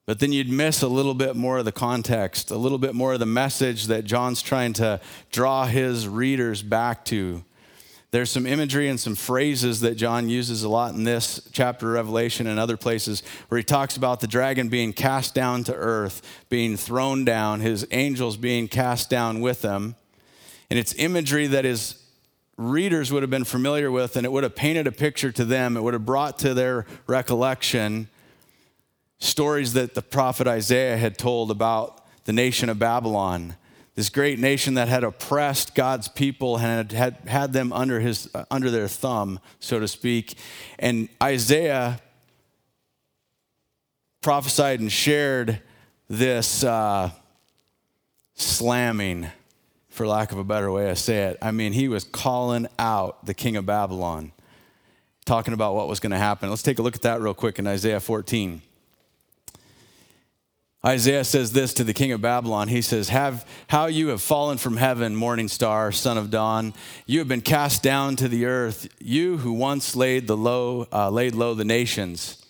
But 0.05 0.19
then 0.19 0.33
you'd 0.33 0.51
miss 0.51 0.83
a 0.83 0.89
little 0.89 1.15
bit 1.15 1.37
more 1.37 1.59
of 1.59 1.65
the 1.65 1.73
context, 1.73 2.51
a 2.51 2.57
little 2.57 2.79
bit 2.79 2.97
more 2.97 3.13
of 3.13 3.21
the 3.21 3.27
message 3.27 3.87
that 3.87 4.05
John's 4.05 4.43
trying 4.43 4.73
to 4.75 5.01
draw 5.31 5.65
his 5.65 6.09
readers 6.09 6.61
back 6.61 7.05
to. 7.07 7.45
There's 8.11 8.31
some 8.31 8.45
imagery 8.45 8.89
and 8.89 8.99
some 8.99 9.15
phrases 9.15 9.83
that 9.83 9.95
John 9.95 10.29
uses 10.29 10.65
a 10.65 10.69
lot 10.69 10.95
in 10.95 11.05
this 11.05 11.49
chapter 11.53 11.91
of 11.91 11.95
Revelation 11.95 12.49
and 12.49 12.59
other 12.59 12.77
places 12.77 13.23
where 13.49 13.59
he 13.59 13.63
talks 13.63 13.97
about 13.97 14.19
the 14.19 14.27
dragon 14.27 14.69
being 14.69 14.93
cast 14.93 15.33
down 15.33 15.63
to 15.65 15.75
earth, 15.77 16.21
being 16.49 16.77
thrown 16.77 17.25
down, 17.25 17.61
his 17.61 17.87
angels 17.93 18.37
being 18.37 18.67
cast 18.67 19.09
down 19.09 19.41
with 19.41 19.63
them. 19.63 19.95
And 20.71 20.79
it's 20.79 20.95
imagery 20.95 21.49
that 21.49 21.65
his 21.65 22.01
readers 22.57 23.11
would 23.11 23.23
have 23.23 23.31
been 23.31 23.45
familiar 23.45 23.91
with, 23.91 24.17
and 24.17 24.25
it 24.25 24.31
would 24.31 24.45
have 24.45 24.55
painted 24.55 24.87
a 24.87 24.93
picture 24.93 25.33
to 25.33 25.45
them. 25.45 25.77
It 25.77 25.83
would 25.83 25.95
have 25.95 26.07
brought 26.07 26.39
to 26.41 26.55
their 26.55 26.87
recollection 27.07 28.09
stories 29.19 29.73
that 29.75 29.95
the 29.95 30.03
prophet 30.03 30.47
Isaiah 30.47 30.97
had 30.97 31.19
told 31.19 31.51
about 31.51 32.07
the 32.25 32.33
nation 32.33 32.69
of 32.69 32.79
Babylon, 32.79 33.57
this 33.95 34.09
great 34.09 34.39
nation 34.39 34.75
that 34.75 34.89
had 34.89 35.05
oppressed 35.05 35.75
God's 35.75 36.09
people 36.09 36.57
and 36.59 36.67
had, 36.67 36.93
had, 36.93 37.29
had 37.29 37.53
them 37.53 37.73
under, 37.73 38.01
his, 38.01 38.31
uh, 38.35 38.45
under 38.51 38.71
their 38.71 38.89
thumb, 38.89 39.41
so 39.59 39.81
to 39.81 39.89
speak. 39.89 40.37
And 40.79 41.09
Isaiah 41.23 42.01
prophesied 44.21 44.81
and 44.81 44.93
shared 44.93 45.61
this 46.09 46.63
uh, 46.63 47.11
slamming, 48.35 49.29
for 50.01 50.07
lack 50.07 50.33
of 50.33 50.39
a 50.39 50.45
better 50.45 50.73
way 50.73 50.87
to 50.87 50.97
say 50.97 51.25
it. 51.25 51.37
I 51.43 51.51
mean, 51.51 51.75
he 51.75 51.87
was 51.87 52.05
calling 52.05 52.67
out 52.79 53.27
the 53.27 53.35
king 53.35 53.57
of 53.57 53.67
Babylon, 53.67 54.33
talking 55.27 55.53
about 55.53 55.75
what 55.75 55.89
was 55.89 56.01
going 56.01 56.13
to 56.13 56.17
happen. 56.17 56.49
Let's 56.49 56.63
take 56.63 56.79
a 56.79 56.83
look 56.83 56.95
at 56.95 57.03
that 57.03 57.21
real 57.21 57.35
quick 57.35 57.59
in 57.59 57.67
Isaiah 57.67 58.01
14. 58.01 58.63
Isaiah 60.87 61.23
says 61.23 61.53
this 61.53 61.75
to 61.75 61.85
the 61.85 61.93
king 61.93 62.13
of 62.13 62.23
Babylon. 62.23 62.69
He 62.69 62.81
says, 62.81 63.11
have, 63.11 63.47
How 63.69 63.89
you 63.89 64.09
have 64.09 64.23
fallen 64.23 64.57
from 64.57 64.79
heaven, 64.79 65.15
morning 65.15 65.49
star, 65.49 65.93
son 65.93 66.17
of 66.17 66.31
dawn. 66.31 66.73
You 67.05 67.19
have 67.19 67.29
been 67.29 67.43
cast 67.43 67.83
down 67.83 68.17
to 68.17 68.29
the 68.29 68.47
earth, 68.47 68.89
you 69.01 69.37
who 69.37 69.53
once 69.53 69.95
laid, 69.95 70.27
the 70.27 70.35
low, 70.35 70.89
uh, 70.91 71.11
laid 71.11 71.35
low 71.35 71.53
the 71.53 71.67
nations. 71.67 72.43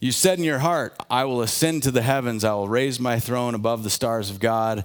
You 0.00 0.10
said 0.10 0.38
in 0.38 0.44
your 0.44 0.58
heart, 0.58 0.96
I 1.08 1.26
will 1.26 1.42
ascend 1.42 1.84
to 1.84 1.92
the 1.92 2.02
heavens, 2.02 2.42
I 2.42 2.54
will 2.54 2.66
raise 2.66 2.98
my 2.98 3.20
throne 3.20 3.54
above 3.54 3.84
the 3.84 3.88
stars 3.88 4.30
of 4.30 4.40
God. 4.40 4.84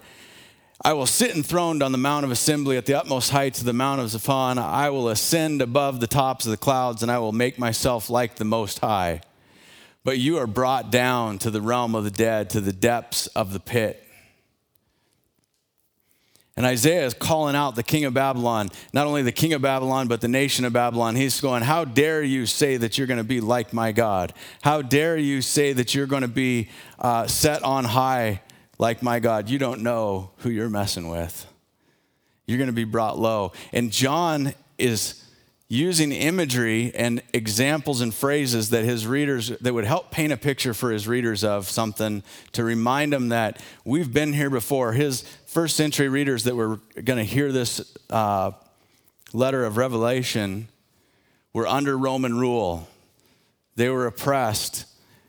I 0.81 0.93
will 0.93 1.05
sit 1.05 1.35
enthroned 1.35 1.81
on 1.81 1.91
the 1.91 1.97
mount 1.97 2.23
of 2.23 2.31
assembly 2.31 2.77
at 2.77 2.85
the 2.85 2.93
utmost 2.93 3.31
heights 3.31 3.59
of 3.59 3.65
the 3.65 3.73
mount 3.73 3.99
of 3.99 4.07
Zaphon. 4.07 4.57
I 4.57 4.89
will 4.89 5.09
ascend 5.09 5.61
above 5.61 5.99
the 5.99 6.07
tops 6.07 6.45
of 6.45 6.51
the 6.51 6.57
clouds, 6.57 7.01
and 7.01 7.11
I 7.11 7.19
will 7.19 7.31
make 7.31 7.57
myself 7.57 8.09
like 8.09 8.35
the 8.35 8.45
Most 8.45 8.79
High 8.79 9.21
but 10.07 10.19
you 10.19 10.37
are 10.37 10.47
brought 10.47 10.89
down 10.89 11.37
to 11.37 11.51
the 11.51 11.59
realm 11.59 11.93
of 11.93 12.05
the 12.05 12.09
dead, 12.09 12.49
to 12.51 12.61
the 12.61 12.71
depths 12.71 13.27
of 13.27 13.51
the 13.51 13.59
pit. 13.59 14.01
And 16.55 16.65
Isaiah 16.65 17.05
is 17.05 17.13
calling 17.13 17.57
out 17.57 17.75
the 17.75 17.83
king 17.83 18.05
of 18.05 18.13
Babylon, 18.13 18.69
not 18.93 19.05
only 19.05 19.21
the 19.21 19.33
king 19.33 19.51
of 19.51 19.61
Babylon, 19.61 20.07
but 20.07 20.21
the 20.21 20.29
nation 20.29 20.63
of 20.63 20.71
Babylon. 20.71 21.17
He's 21.17 21.41
going, 21.41 21.61
How 21.61 21.83
dare 21.83 22.23
you 22.23 22.45
say 22.45 22.77
that 22.77 22.97
you're 22.97 23.05
going 23.05 23.17
to 23.17 23.25
be 23.25 23.41
like 23.41 23.73
my 23.73 23.91
God? 23.91 24.31
How 24.61 24.81
dare 24.81 25.17
you 25.17 25.41
say 25.41 25.73
that 25.73 25.93
you're 25.93 26.07
going 26.07 26.21
to 26.21 26.29
be 26.29 26.69
uh, 26.99 27.27
set 27.27 27.61
on 27.63 27.83
high 27.83 28.39
like 28.77 29.01
my 29.01 29.19
God? 29.19 29.49
You 29.49 29.57
don't 29.57 29.81
know 29.81 30.31
who 30.37 30.49
you're 30.49 30.69
messing 30.69 31.09
with. 31.09 31.45
You're 32.45 32.57
going 32.57 32.69
to 32.69 32.73
be 32.73 32.85
brought 32.85 33.19
low. 33.19 33.51
And 33.73 33.91
John 33.91 34.53
is 34.77 35.23
using 35.69 36.13
imagery 36.13 36.93
and 36.95 37.21
examples 37.33 37.99
and 37.99 38.13
phrases 38.13 38.69
that 38.69 38.85
his 38.85 39.05
readers 39.05 39.49
that 39.49 39.73
would 39.73 39.83
help 39.83 40.11
paint 40.11 40.31
a 40.31 40.37
picture 40.37 40.73
for 40.73 40.91
his 40.91 41.07
readers 41.07 41.43
of 41.43 41.69
something 41.69 42.23
to 42.53 42.63
remind 42.63 43.11
them 43.11 43.29
that 43.29 43.61
we've 43.83 44.13
been 44.13 44.31
here 44.31 44.49
before 44.49 44.93
his 44.93 45.23
first 45.45 45.75
century 45.75 46.07
readers 46.07 46.45
that 46.45 46.55
were 46.55 46.79
going 47.03 47.17
to 47.17 47.23
hear 47.23 47.51
this 47.51 47.97
uh, 48.09 48.51
letter 49.33 49.65
of 49.65 49.75
revelation 49.75 50.69
were 51.51 51.67
under 51.67 51.97
roman 51.97 52.39
rule 52.39 52.87
they 53.75 53.89
were 53.89 54.07
oppressed 54.07 54.85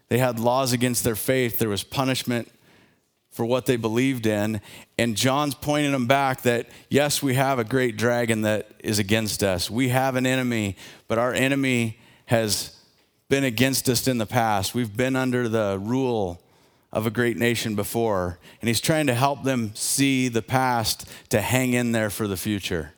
they 0.09 0.19
had 0.19 0.39
laws 0.39 0.73
against 0.73 1.03
their 1.03 1.17
faith 1.17 1.59
there 1.59 1.69
was 1.69 1.83
punishment 1.83 2.49
for 3.39 3.45
what 3.45 3.67
they 3.67 3.77
believed 3.77 4.27
in. 4.27 4.61
And 4.99 5.17
John's 5.17 5.55
pointing 5.55 5.93
them 5.93 6.09
back 6.09 6.43
that, 6.43 6.69
yes, 6.91 7.23
we 7.23 7.35
have 7.35 7.61
a 7.61 7.65
great 7.65 7.97
dragon 7.97 8.43
that 8.43 8.69
is 8.81 8.99
against 8.99 9.45
us. 9.45 9.71
We 9.71 9.91
have 9.91 10.17
an 10.17 10.27
enemy, 10.27 10.75
but 11.07 11.19
our 11.19 11.33
enemy 11.33 12.01
has 12.27 12.77
been 13.29 13.45
against 13.45 13.89
us 13.89 14.09
in 14.09 14.19
the 14.19 14.27
past. 14.27 14.75
We've 14.75 14.97
been 14.97 15.15
under 15.15 15.49
the 15.49 15.79
rule 15.81 16.43
of 16.93 17.07
a 17.07 17.13
great 17.13 17.37
nation 17.37 17.77
before. 17.77 18.41
And 18.61 18.67
he's 18.67 18.81
trying 18.81 19.07
to 19.07 19.15
help 19.15 19.45
them 19.45 19.71
see 19.77 20.27
the 20.27 20.43
past 20.43 21.09
to 21.29 21.41
hang 21.41 21.75
in 21.75 21.93
there 21.93 22.11
for 22.11 22.27
the 22.27 22.37
future, 22.37 22.93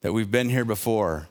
that 0.00 0.14
we've 0.14 0.30
been 0.30 0.48
here 0.48 0.64
before. 0.64 1.28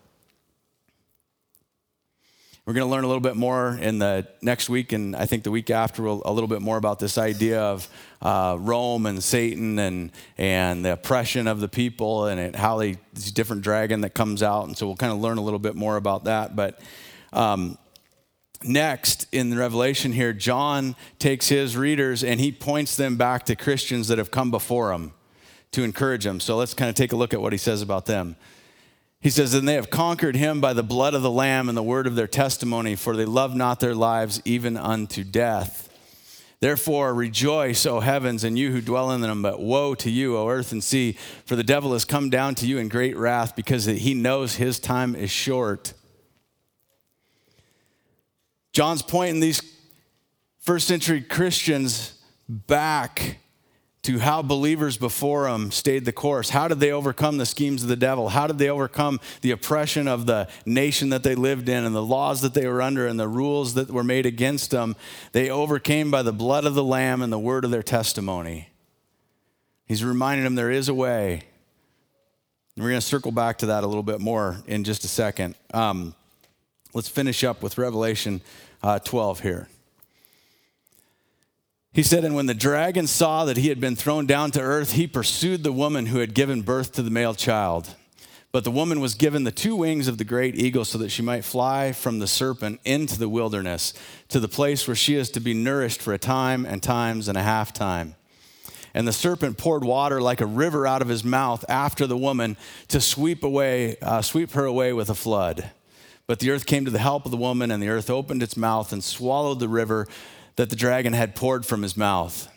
We're 2.69 2.75
going 2.75 2.87
to 2.87 2.91
learn 2.91 3.03
a 3.03 3.07
little 3.07 3.19
bit 3.19 3.35
more 3.35 3.79
in 3.81 3.97
the 3.97 4.27
next 4.43 4.69
week, 4.69 4.91
and 4.91 5.15
I 5.15 5.25
think 5.25 5.41
the 5.41 5.49
week 5.49 5.71
after, 5.71 6.03
we'll, 6.03 6.21
a 6.23 6.31
little 6.31 6.47
bit 6.47 6.61
more 6.61 6.77
about 6.77 6.99
this 6.99 7.17
idea 7.17 7.59
of 7.59 7.87
uh, 8.21 8.57
Rome 8.59 9.07
and 9.07 9.23
Satan 9.23 9.79
and, 9.79 10.11
and 10.37 10.85
the 10.85 10.93
oppression 10.93 11.47
of 11.47 11.61
the 11.61 11.67
people 11.67 12.27
and 12.27 12.39
it, 12.39 12.55
how 12.55 12.77
they, 12.77 12.97
this 13.11 13.31
different 13.31 13.63
dragon 13.63 14.01
that 14.01 14.11
comes 14.11 14.43
out. 14.43 14.67
And 14.67 14.77
so 14.77 14.85
we'll 14.85 14.97
kind 14.97 15.11
of 15.11 15.17
learn 15.17 15.39
a 15.39 15.41
little 15.41 15.57
bit 15.57 15.73
more 15.73 15.95
about 15.95 16.25
that. 16.25 16.55
But 16.55 16.79
um, 17.33 17.75
next 18.63 19.25
in 19.31 19.49
the 19.49 19.57
Revelation 19.57 20.11
here, 20.11 20.31
John 20.31 20.95
takes 21.17 21.47
his 21.47 21.75
readers 21.75 22.23
and 22.23 22.39
he 22.39 22.51
points 22.51 22.95
them 22.95 23.17
back 23.17 23.47
to 23.47 23.55
Christians 23.55 24.09
that 24.09 24.19
have 24.19 24.29
come 24.29 24.51
before 24.51 24.93
him 24.93 25.13
to 25.71 25.81
encourage 25.81 26.23
them. 26.23 26.39
So 26.39 26.55
let's 26.55 26.75
kind 26.75 26.89
of 26.89 26.93
take 26.93 27.13
a 27.13 27.15
look 27.15 27.33
at 27.33 27.41
what 27.41 27.51
he 27.51 27.57
says 27.57 27.81
about 27.81 28.05
them. 28.05 28.35
He 29.21 29.29
says, 29.29 29.53
And 29.53 29.67
they 29.67 29.73
have 29.73 29.89
conquered 29.89 30.35
him 30.35 30.61
by 30.61 30.73
the 30.73 30.83
blood 30.83 31.13
of 31.13 31.21
the 31.21 31.31
Lamb 31.31 31.67
and 31.67 31.77
the 31.77 31.83
word 31.83 32.07
of 32.07 32.15
their 32.15 32.27
testimony, 32.27 32.95
for 32.95 33.15
they 33.15 33.25
love 33.25 33.55
not 33.55 33.79
their 33.79 33.95
lives 33.95 34.41
even 34.45 34.77
unto 34.77 35.23
death. 35.23 35.87
Therefore, 36.61 37.13
rejoice, 37.13 37.85
O 37.85 38.01
heavens, 38.01 38.43
and 38.43 38.59
you 38.59 38.71
who 38.71 38.81
dwell 38.81 39.11
in 39.11 39.21
them, 39.21 39.41
but 39.41 39.61
woe 39.61 39.95
to 39.95 40.09
you, 40.09 40.37
O 40.37 40.49
earth 40.49 40.71
and 40.71 40.83
sea, 40.83 41.13
for 41.45 41.55
the 41.55 41.63
devil 41.63 41.93
has 41.93 42.03
come 42.03 42.29
down 42.29 42.55
to 42.55 42.67
you 42.67 42.77
in 42.77 42.89
great 42.89 43.15
wrath, 43.15 43.55
because 43.55 43.85
he 43.85 44.13
knows 44.13 44.55
his 44.55 44.79
time 44.79 45.15
is 45.15 45.31
short. 45.31 45.93
John's 48.73 49.01
pointing 49.01 49.39
these 49.39 49.61
first 50.59 50.87
century 50.87 51.21
Christians 51.21 52.21
back 52.47 53.37
to 54.01 54.19
how 54.19 54.41
believers 54.41 54.97
before 54.97 55.49
them 55.49 55.71
stayed 55.71 56.05
the 56.05 56.11
course. 56.11 56.49
How 56.49 56.67
did 56.67 56.79
they 56.79 56.91
overcome 56.91 57.37
the 57.37 57.45
schemes 57.45 57.83
of 57.83 57.89
the 57.89 57.97
devil? 57.97 58.29
How 58.29 58.47
did 58.47 58.57
they 58.57 58.69
overcome 58.69 59.19
the 59.41 59.51
oppression 59.51 60.07
of 60.07 60.25
the 60.25 60.47
nation 60.65 61.09
that 61.09 61.23
they 61.23 61.35
lived 61.35 61.67
in 61.67 61.83
and 61.83 61.93
the 61.93 62.03
laws 62.03 62.41
that 62.41 62.53
they 62.53 62.65
were 62.65 62.81
under 62.81 63.07
and 63.07 63.19
the 63.19 63.27
rules 63.27 63.73
that 63.73 63.89
were 63.89 64.03
made 64.03 64.25
against 64.25 64.71
them? 64.71 64.95
They 65.33 65.49
overcame 65.49 66.11
by 66.11 66.21
the 66.21 66.31
blood 66.31 66.65
of 66.65 66.75
the 66.75 66.83
Lamb 66.83 67.21
and 67.21 67.31
the 67.31 67.39
word 67.39 67.65
of 67.65 67.71
their 67.71 67.83
testimony. 67.83 68.69
He's 69.85 70.03
reminding 70.03 70.45
them 70.45 70.55
there 70.55 70.71
is 70.71 70.87
a 70.87 70.93
way. 70.93 71.43
And 72.75 72.83
we're 72.83 72.91
going 72.91 73.01
to 73.01 73.05
circle 73.05 73.33
back 73.33 73.57
to 73.57 73.65
that 73.65 73.83
a 73.83 73.87
little 73.87 74.03
bit 74.03 74.21
more 74.21 74.63
in 74.65 74.85
just 74.85 75.03
a 75.03 75.09
second. 75.09 75.55
Um, 75.73 76.15
let's 76.93 77.09
finish 77.09 77.43
up 77.43 77.61
with 77.61 77.77
Revelation 77.77 78.39
uh, 78.81 78.99
12 78.99 79.41
here. 79.41 79.67
He 81.99 82.03
said, 82.03 82.23
And 82.23 82.33
when 82.33 82.45
the 82.45 82.53
dragon 82.53 83.07
saw 83.07 83.43
that 83.43 83.57
he 83.57 83.67
had 83.67 83.81
been 83.81 83.97
thrown 83.97 84.25
down 84.25 84.51
to 84.51 84.61
earth, 84.61 84.93
he 84.93 85.05
pursued 85.05 85.65
the 85.65 85.73
woman 85.73 86.05
who 86.05 86.19
had 86.19 86.33
given 86.33 86.61
birth 86.61 86.93
to 86.93 87.01
the 87.01 87.11
male 87.11 87.33
child. 87.33 87.93
But 88.53 88.63
the 88.63 88.71
woman 88.71 89.01
was 89.01 89.15
given 89.15 89.43
the 89.43 89.51
two 89.51 89.75
wings 89.75 90.07
of 90.07 90.17
the 90.17 90.23
great 90.23 90.55
eagle 90.55 90.85
so 90.85 90.97
that 90.97 91.09
she 91.09 91.21
might 91.21 91.43
fly 91.43 91.91
from 91.91 92.19
the 92.19 92.25
serpent 92.25 92.79
into 92.85 93.19
the 93.19 93.27
wilderness 93.27 93.93
to 94.29 94.39
the 94.39 94.47
place 94.47 94.87
where 94.87 94.95
she 94.95 95.15
is 95.15 95.29
to 95.31 95.41
be 95.41 95.53
nourished 95.53 96.01
for 96.01 96.13
a 96.13 96.17
time 96.17 96.65
and 96.65 96.81
times 96.81 97.27
and 97.27 97.37
a 97.37 97.43
half 97.43 97.73
time. 97.73 98.15
And 98.93 99.05
the 99.05 99.11
serpent 99.11 99.57
poured 99.57 99.83
water 99.83 100.21
like 100.21 100.39
a 100.39 100.45
river 100.45 100.87
out 100.87 101.01
of 101.01 101.09
his 101.09 101.25
mouth 101.25 101.65
after 101.67 102.07
the 102.07 102.15
woman 102.15 102.55
to 102.87 103.01
sweep 103.01 103.43
away, 103.43 103.97
uh, 104.01 104.21
sweep 104.21 104.51
her 104.51 104.63
away 104.63 104.93
with 104.93 105.09
a 105.09 105.15
flood. 105.15 105.69
But 106.27 106.39
the 106.39 106.51
earth 106.51 106.65
came 106.65 106.85
to 106.85 106.91
the 106.91 106.99
help 106.99 107.25
of 107.25 107.31
the 107.31 107.37
woman, 107.37 107.71
and 107.71 107.83
the 107.83 107.89
earth 107.89 108.09
opened 108.09 108.41
its 108.41 108.55
mouth 108.55 108.93
and 108.93 109.03
swallowed 109.03 109.59
the 109.59 109.67
river 109.67 110.07
that 110.59 110.69
the 110.69 110.75
dragon 110.75 111.13
had 111.13 111.35
poured 111.35 111.65
from 111.65 111.83
his 111.83 111.95
mouth. 111.95 112.49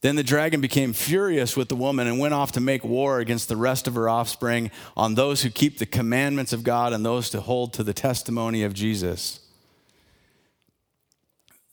Then 0.00 0.16
the 0.16 0.24
dragon 0.24 0.60
became 0.60 0.92
furious 0.92 1.56
with 1.56 1.68
the 1.68 1.76
woman 1.76 2.08
and 2.08 2.18
went 2.18 2.34
off 2.34 2.50
to 2.50 2.60
make 2.60 2.82
war 2.82 3.20
against 3.20 3.48
the 3.48 3.56
rest 3.56 3.86
of 3.86 3.94
her 3.94 4.08
offspring 4.08 4.72
on 4.96 5.14
those 5.14 5.42
who 5.42 5.50
keep 5.50 5.78
the 5.78 5.86
commandments 5.86 6.52
of 6.52 6.64
God 6.64 6.92
and 6.92 7.06
those 7.06 7.30
to 7.30 7.40
hold 7.40 7.72
to 7.74 7.84
the 7.84 7.92
testimony 7.92 8.64
of 8.64 8.74
Jesus. 8.74 9.38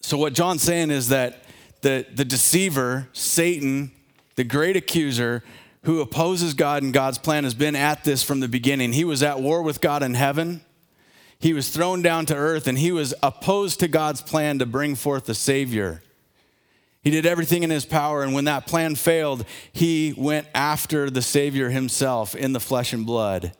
So, 0.02 0.20
what 0.20 0.34
John's 0.34 0.62
saying 0.62 0.92
is 0.92 1.10
that 1.10 1.46
the, 1.82 2.06
the 2.14 2.26
deceiver, 2.26 3.10
Satan, 3.12 3.92
the 4.36 4.44
great 4.44 4.76
accuser, 4.76 5.44
who 5.86 6.00
opposes 6.00 6.54
God 6.54 6.84
and 6.84 6.94
God's 6.94 7.18
plan, 7.18 7.44
has 7.44 7.56
been 7.56 7.76
at 7.76 8.04
this 8.04 8.22
from 8.22 8.40
the 8.40 8.48
beginning. 8.48 8.94
He 8.94 9.04
was 9.04 9.24
at 9.24 9.40
war 9.40 9.64
with 9.64 9.82
God 9.82 10.04
in 10.04 10.14
heaven 10.14 10.62
he 11.44 11.52
was 11.52 11.70
thrown 11.70 12.02
down 12.02 12.26
to 12.26 12.34
earth 12.34 12.68
and 12.68 12.78
he 12.78 12.94
was 12.94 13.14
opposed 13.22 13.82
to 13.82 13.90
God's 13.90 14.22
plan 14.22 14.60
to 14.60 14.66
bring 14.66 14.96
forth 14.96 15.26
the 15.26 15.36
Savior. 15.36 16.02
He 17.02 17.12
did 17.12 17.26
everything 17.26 17.64
in 17.64 17.70
his 17.70 17.84
power, 17.84 18.24
and 18.24 18.34
when 18.34 18.46
that 18.46 18.66
plan 18.66 18.96
failed, 18.96 19.44
he 19.74 20.14
went 20.16 20.48
after 20.56 21.10
the 21.10 21.22
Savior 21.22 21.70
himself 21.70 22.34
in 22.34 22.54
the 22.54 22.62
flesh 22.62 22.94
and 22.94 23.06
blood. 23.06 23.52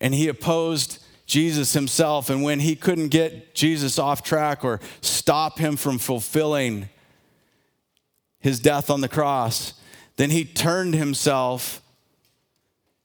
And 0.00 0.14
he 0.14 0.28
opposed 0.28 1.04
Jesus 1.26 1.72
himself. 1.72 2.30
And 2.30 2.44
when 2.44 2.60
he 2.60 2.76
couldn't 2.76 3.08
get 3.08 3.52
Jesus 3.52 3.98
off 3.98 4.22
track 4.22 4.64
or 4.64 4.78
stop 5.00 5.58
him 5.58 5.74
from 5.74 5.98
fulfilling 5.98 6.88
his 8.38 8.60
death 8.60 8.90
on 8.90 9.00
the 9.00 9.08
cross, 9.08 9.74
then 10.18 10.30
he 10.30 10.44
turned 10.44 10.94
himself 10.94 11.82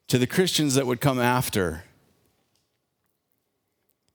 to 0.08 0.20
the 0.20 0.28
Christians 0.28 0.76
that 0.76 0.86
would 0.86 1.02
come 1.02 1.20
after. 1.20 1.86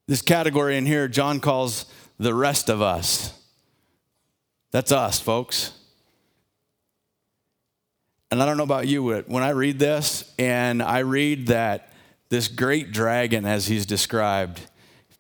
This 0.09 0.23
category 0.23 0.77
in 0.77 0.87
here, 0.87 1.09
John 1.09 1.41
calls 1.41 1.87
the 2.19 2.33
rest 2.33 2.69
of 2.69 2.81
us. 2.81 3.33
That's 4.71 4.93
us, 4.93 5.19
folks. 5.19 5.73
And 8.31 8.43
I 8.43 8.47
don't 8.47 8.57
know 8.57 8.63
about 8.63 8.87
you, 8.87 9.09
but 9.09 9.29
when 9.29 9.43
I 9.43 9.51
read 9.51 9.79
this 9.79 10.33
and 10.39 10.83
I 10.83 11.01
read 11.01 11.49
that 11.49 11.93
this 12.29 12.49
great 12.49 12.93
dragon, 12.93 13.45
as 13.45 13.67
he's 13.67 13.87
described, 13.87 14.61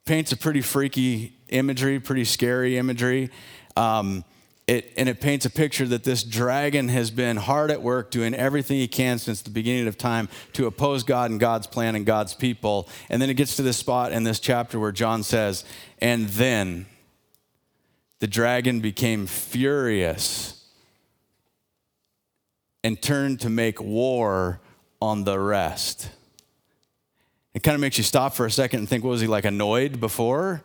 paints 0.04 0.32
a 0.32 0.36
pretty 0.36 0.60
freaky 0.60 1.36
imagery, 1.48 1.98
pretty 1.98 2.24
scary 2.24 2.78
imagery. 2.78 3.30
Um, 3.76 4.24
it, 4.66 4.92
and 4.96 5.08
it 5.08 5.20
paints 5.20 5.46
a 5.46 5.50
picture 5.50 5.86
that 5.86 6.02
this 6.02 6.24
dragon 6.24 6.88
has 6.88 7.10
been 7.12 7.36
hard 7.36 7.70
at 7.70 7.82
work 7.82 8.10
doing 8.10 8.34
everything 8.34 8.78
he 8.78 8.88
can 8.88 9.18
since 9.18 9.40
the 9.42 9.50
beginning 9.50 9.86
of 9.86 9.96
time 9.96 10.28
to 10.54 10.66
oppose 10.66 11.04
God 11.04 11.30
and 11.30 11.38
God's 11.38 11.68
plan 11.68 11.94
and 11.94 12.04
God's 12.04 12.34
people. 12.34 12.88
And 13.08 13.22
then 13.22 13.30
it 13.30 13.34
gets 13.34 13.54
to 13.56 13.62
this 13.62 13.76
spot 13.76 14.10
in 14.10 14.24
this 14.24 14.40
chapter 14.40 14.80
where 14.80 14.90
John 14.90 15.22
says, 15.22 15.64
And 16.00 16.28
then 16.30 16.86
the 18.18 18.26
dragon 18.26 18.80
became 18.80 19.26
furious 19.26 20.64
and 22.82 23.00
turned 23.00 23.40
to 23.40 23.48
make 23.48 23.80
war 23.80 24.60
on 25.00 25.22
the 25.22 25.38
rest. 25.38 26.10
It 27.54 27.62
kind 27.62 27.76
of 27.76 27.80
makes 27.80 27.98
you 27.98 28.04
stop 28.04 28.34
for 28.34 28.46
a 28.46 28.50
second 28.50 28.80
and 28.80 28.88
think, 28.88 29.04
was 29.04 29.20
he 29.20 29.28
like 29.28 29.44
annoyed 29.44 30.00
before? 30.00 30.62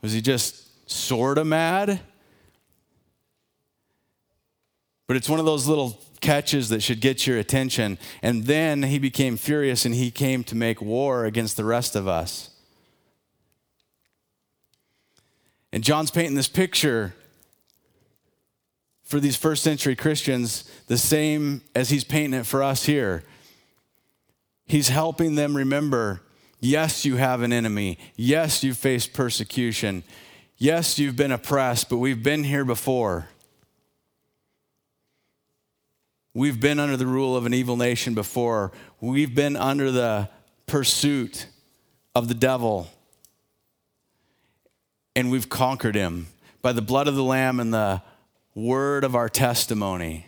Was 0.00 0.12
he 0.12 0.22
just 0.22 0.90
sort 0.90 1.36
of 1.36 1.46
mad? 1.46 2.00
But 5.12 5.18
it's 5.18 5.28
one 5.28 5.38
of 5.38 5.44
those 5.44 5.66
little 5.66 6.00
catches 6.22 6.70
that 6.70 6.82
should 6.82 7.02
get 7.02 7.26
your 7.26 7.36
attention. 7.36 7.98
And 8.22 8.46
then 8.46 8.84
he 8.84 8.98
became 8.98 9.36
furious 9.36 9.84
and 9.84 9.94
he 9.94 10.10
came 10.10 10.42
to 10.44 10.54
make 10.54 10.80
war 10.80 11.26
against 11.26 11.58
the 11.58 11.66
rest 11.66 11.94
of 11.94 12.08
us. 12.08 12.48
And 15.70 15.84
John's 15.84 16.10
painting 16.10 16.34
this 16.34 16.48
picture 16.48 17.14
for 19.02 19.20
these 19.20 19.36
first 19.36 19.62
century 19.62 19.94
Christians 19.94 20.64
the 20.86 20.96
same 20.96 21.60
as 21.74 21.90
he's 21.90 22.04
painting 22.04 22.40
it 22.40 22.46
for 22.46 22.62
us 22.62 22.86
here. 22.86 23.22
He's 24.64 24.88
helping 24.88 25.34
them 25.34 25.54
remember 25.54 26.22
yes, 26.58 27.04
you 27.04 27.16
have 27.16 27.42
an 27.42 27.52
enemy. 27.52 27.98
Yes, 28.16 28.64
you 28.64 28.72
face 28.72 29.06
persecution. 29.06 30.04
Yes, 30.56 30.98
you've 30.98 31.16
been 31.16 31.32
oppressed, 31.32 31.90
but 31.90 31.98
we've 31.98 32.22
been 32.22 32.44
here 32.44 32.64
before. 32.64 33.28
We've 36.34 36.58
been 36.58 36.80
under 36.80 36.96
the 36.96 37.06
rule 37.06 37.36
of 37.36 37.44
an 37.44 37.52
evil 37.52 37.76
nation 37.76 38.14
before. 38.14 38.72
We've 39.00 39.34
been 39.34 39.56
under 39.56 39.90
the 39.90 40.30
pursuit 40.66 41.46
of 42.14 42.28
the 42.28 42.34
devil 42.34 42.88
and 45.14 45.30
we've 45.30 45.48
conquered 45.48 45.94
him 45.94 46.28
by 46.62 46.72
the 46.72 46.82
blood 46.82 47.08
of 47.08 47.14
the 47.14 47.22
Lamb 47.22 47.60
and 47.60 47.72
the 47.72 48.02
word 48.54 49.04
of 49.04 49.14
our 49.14 49.28
testimony. 49.28 50.26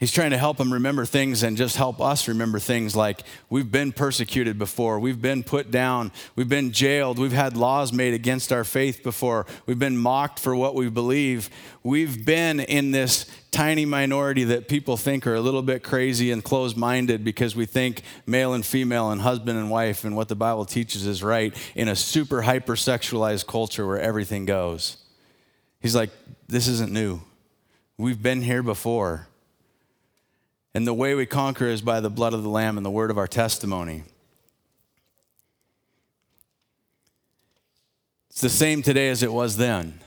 He's 0.00 0.10
trying 0.10 0.30
to 0.30 0.38
help 0.38 0.56
them 0.56 0.72
remember 0.72 1.04
things 1.04 1.42
and 1.42 1.58
just 1.58 1.76
help 1.76 2.00
us 2.00 2.26
remember 2.26 2.58
things 2.58 2.96
like 2.96 3.22
we've 3.50 3.70
been 3.70 3.92
persecuted 3.92 4.58
before, 4.58 4.98
we've 4.98 5.20
been 5.20 5.44
put 5.44 5.70
down, 5.70 6.10
we've 6.36 6.48
been 6.48 6.72
jailed, 6.72 7.18
we've 7.18 7.32
had 7.32 7.54
laws 7.54 7.92
made 7.92 8.14
against 8.14 8.50
our 8.50 8.64
faith 8.64 9.02
before, 9.02 9.44
we've 9.66 9.78
been 9.78 9.98
mocked 9.98 10.38
for 10.38 10.56
what 10.56 10.74
we 10.74 10.88
believe. 10.88 11.50
We've 11.82 12.24
been 12.24 12.60
in 12.60 12.92
this 12.92 13.26
tiny 13.50 13.84
minority 13.84 14.44
that 14.44 14.68
people 14.68 14.96
think 14.96 15.26
are 15.26 15.34
a 15.34 15.40
little 15.40 15.60
bit 15.60 15.82
crazy 15.82 16.30
and 16.30 16.42
closed 16.42 16.78
minded 16.78 17.22
because 17.22 17.54
we 17.54 17.66
think 17.66 18.00
male 18.26 18.54
and 18.54 18.64
female 18.64 19.10
and 19.10 19.20
husband 19.20 19.58
and 19.58 19.70
wife 19.70 20.04
and 20.04 20.16
what 20.16 20.28
the 20.28 20.36
Bible 20.36 20.64
teaches 20.64 21.06
is 21.06 21.22
right 21.22 21.54
in 21.74 21.88
a 21.88 21.96
super 21.96 22.40
hypersexualized 22.40 23.46
culture 23.46 23.86
where 23.86 24.00
everything 24.00 24.46
goes. 24.46 24.96
He's 25.80 25.94
like, 25.94 26.10
this 26.48 26.68
isn't 26.68 26.90
new. 26.90 27.20
We've 27.98 28.22
been 28.22 28.40
here 28.40 28.62
before. 28.62 29.26
And 30.74 30.86
the 30.86 30.94
way 30.94 31.14
we 31.14 31.26
conquer 31.26 31.66
is 31.66 31.82
by 31.82 32.00
the 32.00 32.10
blood 32.10 32.32
of 32.32 32.42
the 32.42 32.48
Lamb 32.48 32.76
and 32.76 32.86
the 32.86 32.90
word 32.90 33.10
of 33.10 33.18
our 33.18 33.26
testimony. 33.26 34.04
It's 38.30 38.40
the 38.40 38.48
same 38.48 38.82
today 38.82 39.08
as 39.08 39.22
it 39.22 39.32
was 39.32 39.56
then. 39.56 40.00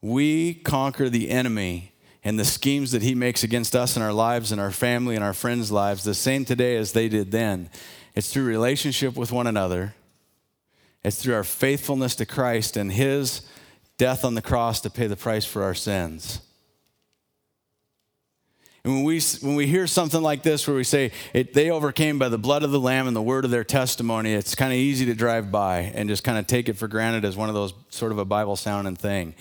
We 0.00 0.54
conquer 0.54 1.08
the 1.08 1.30
enemy 1.30 1.92
and 2.24 2.38
the 2.38 2.44
schemes 2.44 2.90
that 2.92 3.02
he 3.02 3.14
makes 3.14 3.44
against 3.44 3.76
us 3.76 3.96
and 3.96 4.02
our 4.02 4.12
lives 4.12 4.50
and 4.50 4.60
our 4.60 4.70
family 4.70 5.14
and 5.14 5.22
our 5.22 5.34
friends' 5.34 5.70
lives 5.70 6.04
the 6.04 6.14
same 6.14 6.46
today 6.46 6.76
as 6.76 6.92
they 6.92 7.08
did 7.08 7.30
then. 7.30 7.68
It's 8.14 8.32
through 8.32 8.44
relationship 8.44 9.16
with 9.16 9.30
one 9.30 9.46
another, 9.46 9.94
it's 11.02 11.22
through 11.22 11.34
our 11.34 11.44
faithfulness 11.44 12.16
to 12.16 12.26
Christ 12.26 12.78
and 12.78 12.90
his 12.90 13.42
death 13.98 14.24
on 14.24 14.34
the 14.34 14.42
cross 14.42 14.80
to 14.80 14.90
pay 14.90 15.06
the 15.06 15.16
price 15.16 15.44
for 15.44 15.62
our 15.62 15.74
sins. 15.74 16.40
And 18.84 18.96
when 18.96 19.04
we, 19.04 19.20
when 19.40 19.54
we 19.54 19.66
hear 19.66 19.86
something 19.86 20.20
like 20.20 20.42
this, 20.42 20.68
where 20.68 20.76
we 20.76 20.84
say 20.84 21.10
they 21.32 21.70
overcame 21.70 22.18
by 22.18 22.28
the 22.28 22.36
blood 22.36 22.62
of 22.62 22.70
the 22.70 22.78
Lamb 22.78 23.06
and 23.06 23.16
the 23.16 23.22
word 23.22 23.46
of 23.46 23.50
their 23.50 23.64
testimony, 23.64 24.34
it's 24.34 24.54
kind 24.54 24.72
of 24.72 24.78
easy 24.78 25.06
to 25.06 25.14
drive 25.14 25.50
by 25.50 25.78
and 25.94 26.06
just 26.06 26.22
kind 26.22 26.36
of 26.36 26.46
take 26.46 26.68
it 26.68 26.74
for 26.74 26.86
granted 26.86 27.24
as 27.24 27.34
one 27.34 27.48
of 27.48 27.54
those 27.54 27.72
sort 27.88 28.12
of 28.12 28.18
a 28.18 28.26
Bible 28.26 28.56
sounding 28.56 28.94
thing. 28.94 29.34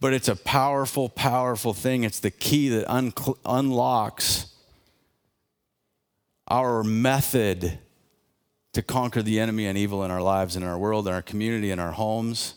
But 0.00 0.14
it's 0.14 0.28
a 0.28 0.36
powerful, 0.36 1.10
powerful 1.10 1.74
thing. 1.74 2.04
It's 2.04 2.20
the 2.20 2.30
key 2.30 2.70
that 2.70 2.90
un- 2.90 3.12
unlocks 3.44 4.46
our 6.48 6.82
method 6.82 7.78
to 8.72 8.82
conquer 8.82 9.20
the 9.20 9.40
enemy 9.40 9.66
and 9.66 9.76
evil 9.76 10.04
in 10.04 10.10
our 10.10 10.22
lives, 10.22 10.56
in 10.56 10.62
our 10.62 10.78
world, 10.78 11.06
in 11.06 11.12
our 11.12 11.20
community, 11.20 11.70
in 11.70 11.78
our 11.78 11.92
homes. 11.92 12.54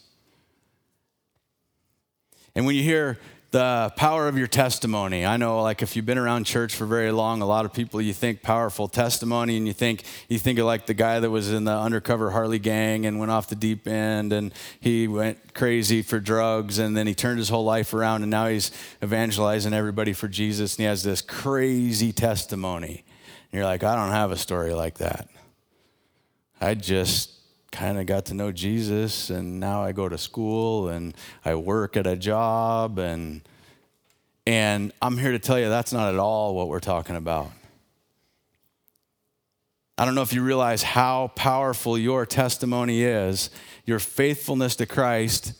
And 2.55 2.65
when 2.65 2.75
you 2.75 2.83
hear 2.83 3.19
the 3.53 3.93
power 3.95 4.27
of 4.27 4.35
your 4.35 4.47
testimony. 4.47 5.27
I 5.27 5.37
know, 5.37 5.61
like, 5.61 5.83
if 5.83 5.95
you've 5.95 6.07
been 6.07 6.17
around 6.17 6.45
church 6.45 6.73
for 6.73 6.87
very 6.87 7.11
long, 7.11 7.43
a 7.43 7.45
lot 7.45 7.65
of 7.65 7.71
people 7.71 8.01
you 8.01 8.11
think 8.11 8.41
powerful 8.41 8.87
testimony, 8.87 9.57
and 9.57 9.67
you 9.67 9.73
think 9.73 10.05
you 10.27 10.39
think 10.39 10.57
of 10.57 10.65
like 10.65 10.87
the 10.87 10.95
guy 10.95 11.19
that 11.19 11.29
was 11.29 11.53
in 11.53 11.63
the 11.63 11.71
undercover 11.71 12.31
Harley 12.31 12.57
gang 12.57 13.05
and 13.05 13.19
went 13.19 13.29
off 13.29 13.47
the 13.49 13.55
deep 13.55 13.87
end, 13.87 14.33
and 14.33 14.53
he 14.79 15.07
went 15.07 15.53
crazy 15.53 16.01
for 16.01 16.19
drugs, 16.19 16.79
and 16.79 16.97
then 16.97 17.05
he 17.05 17.13
turned 17.13 17.37
his 17.37 17.49
whole 17.49 17.63
life 17.63 17.93
around, 17.93 18.23
and 18.23 18.31
now 18.31 18.47
he's 18.47 18.71
evangelizing 19.03 19.71
everybody 19.71 20.13
for 20.13 20.27
Jesus, 20.27 20.73
and 20.73 20.79
he 20.79 20.85
has 20.85 21.03
this 21.03 21.21
crazy 21.21 22.11
testimony. 22.11 23.05
And 23.51 23.59
you're 23.59 23.65
like, 23.65 23.83
I 23.83 23.95
don't 23.95 24.13
have 24.13 24.31
a 24.31 24.37
story 24.37 24.73
like 24.73 24.97
that. 24.97 25.29
I 26.59 26.73
just 26.73 27.29
kind 27.73 27.99
of 27.99 28.05
got 28.05 28.25
to 28.25 28.35
know 28.35 28.51
Jesus, 28.51 29.31
and 29.31 29.59
now 29.59 29.83
I 29.83 29.91
go 29.91 30.07
to 30.07 30.17
school 30.17 30.89
and 30.89 31.15
I 31.43 31.55
work 31.55 31.97
at 31.97 32.05
a 32.05 32.15
job, 32.15 32.99
and 32.99 33.41
and 34.45 34.93
I'm 35.01 35.17
here 35.17 35.31
to 35.31 35.39
tell 35.39 35.59
you 35.59 35.69
that's 35.69 35.91
not 35.91 36.13
at 36.13 36.19
all 36.19 36.53
what 36.53 36.69
we're 36.69 36.79
talking 36.79 37.15
about. 37.15 37.51
I 39.97 40.05
don't 40.05 40.15
know 40.15 40.21
if 40.21 40.33
you 40.33 40.43
realize 40.43 40.83
how 40.83 41.31
powerful 41.35 41.97
your 41.97 42.25
testimony 42.25 43.03
is, 43.03 43.49
your 43.85 43.99
faithfulness 43.99 44.75
to 44.77 44.85
Christ, 44.85 45.53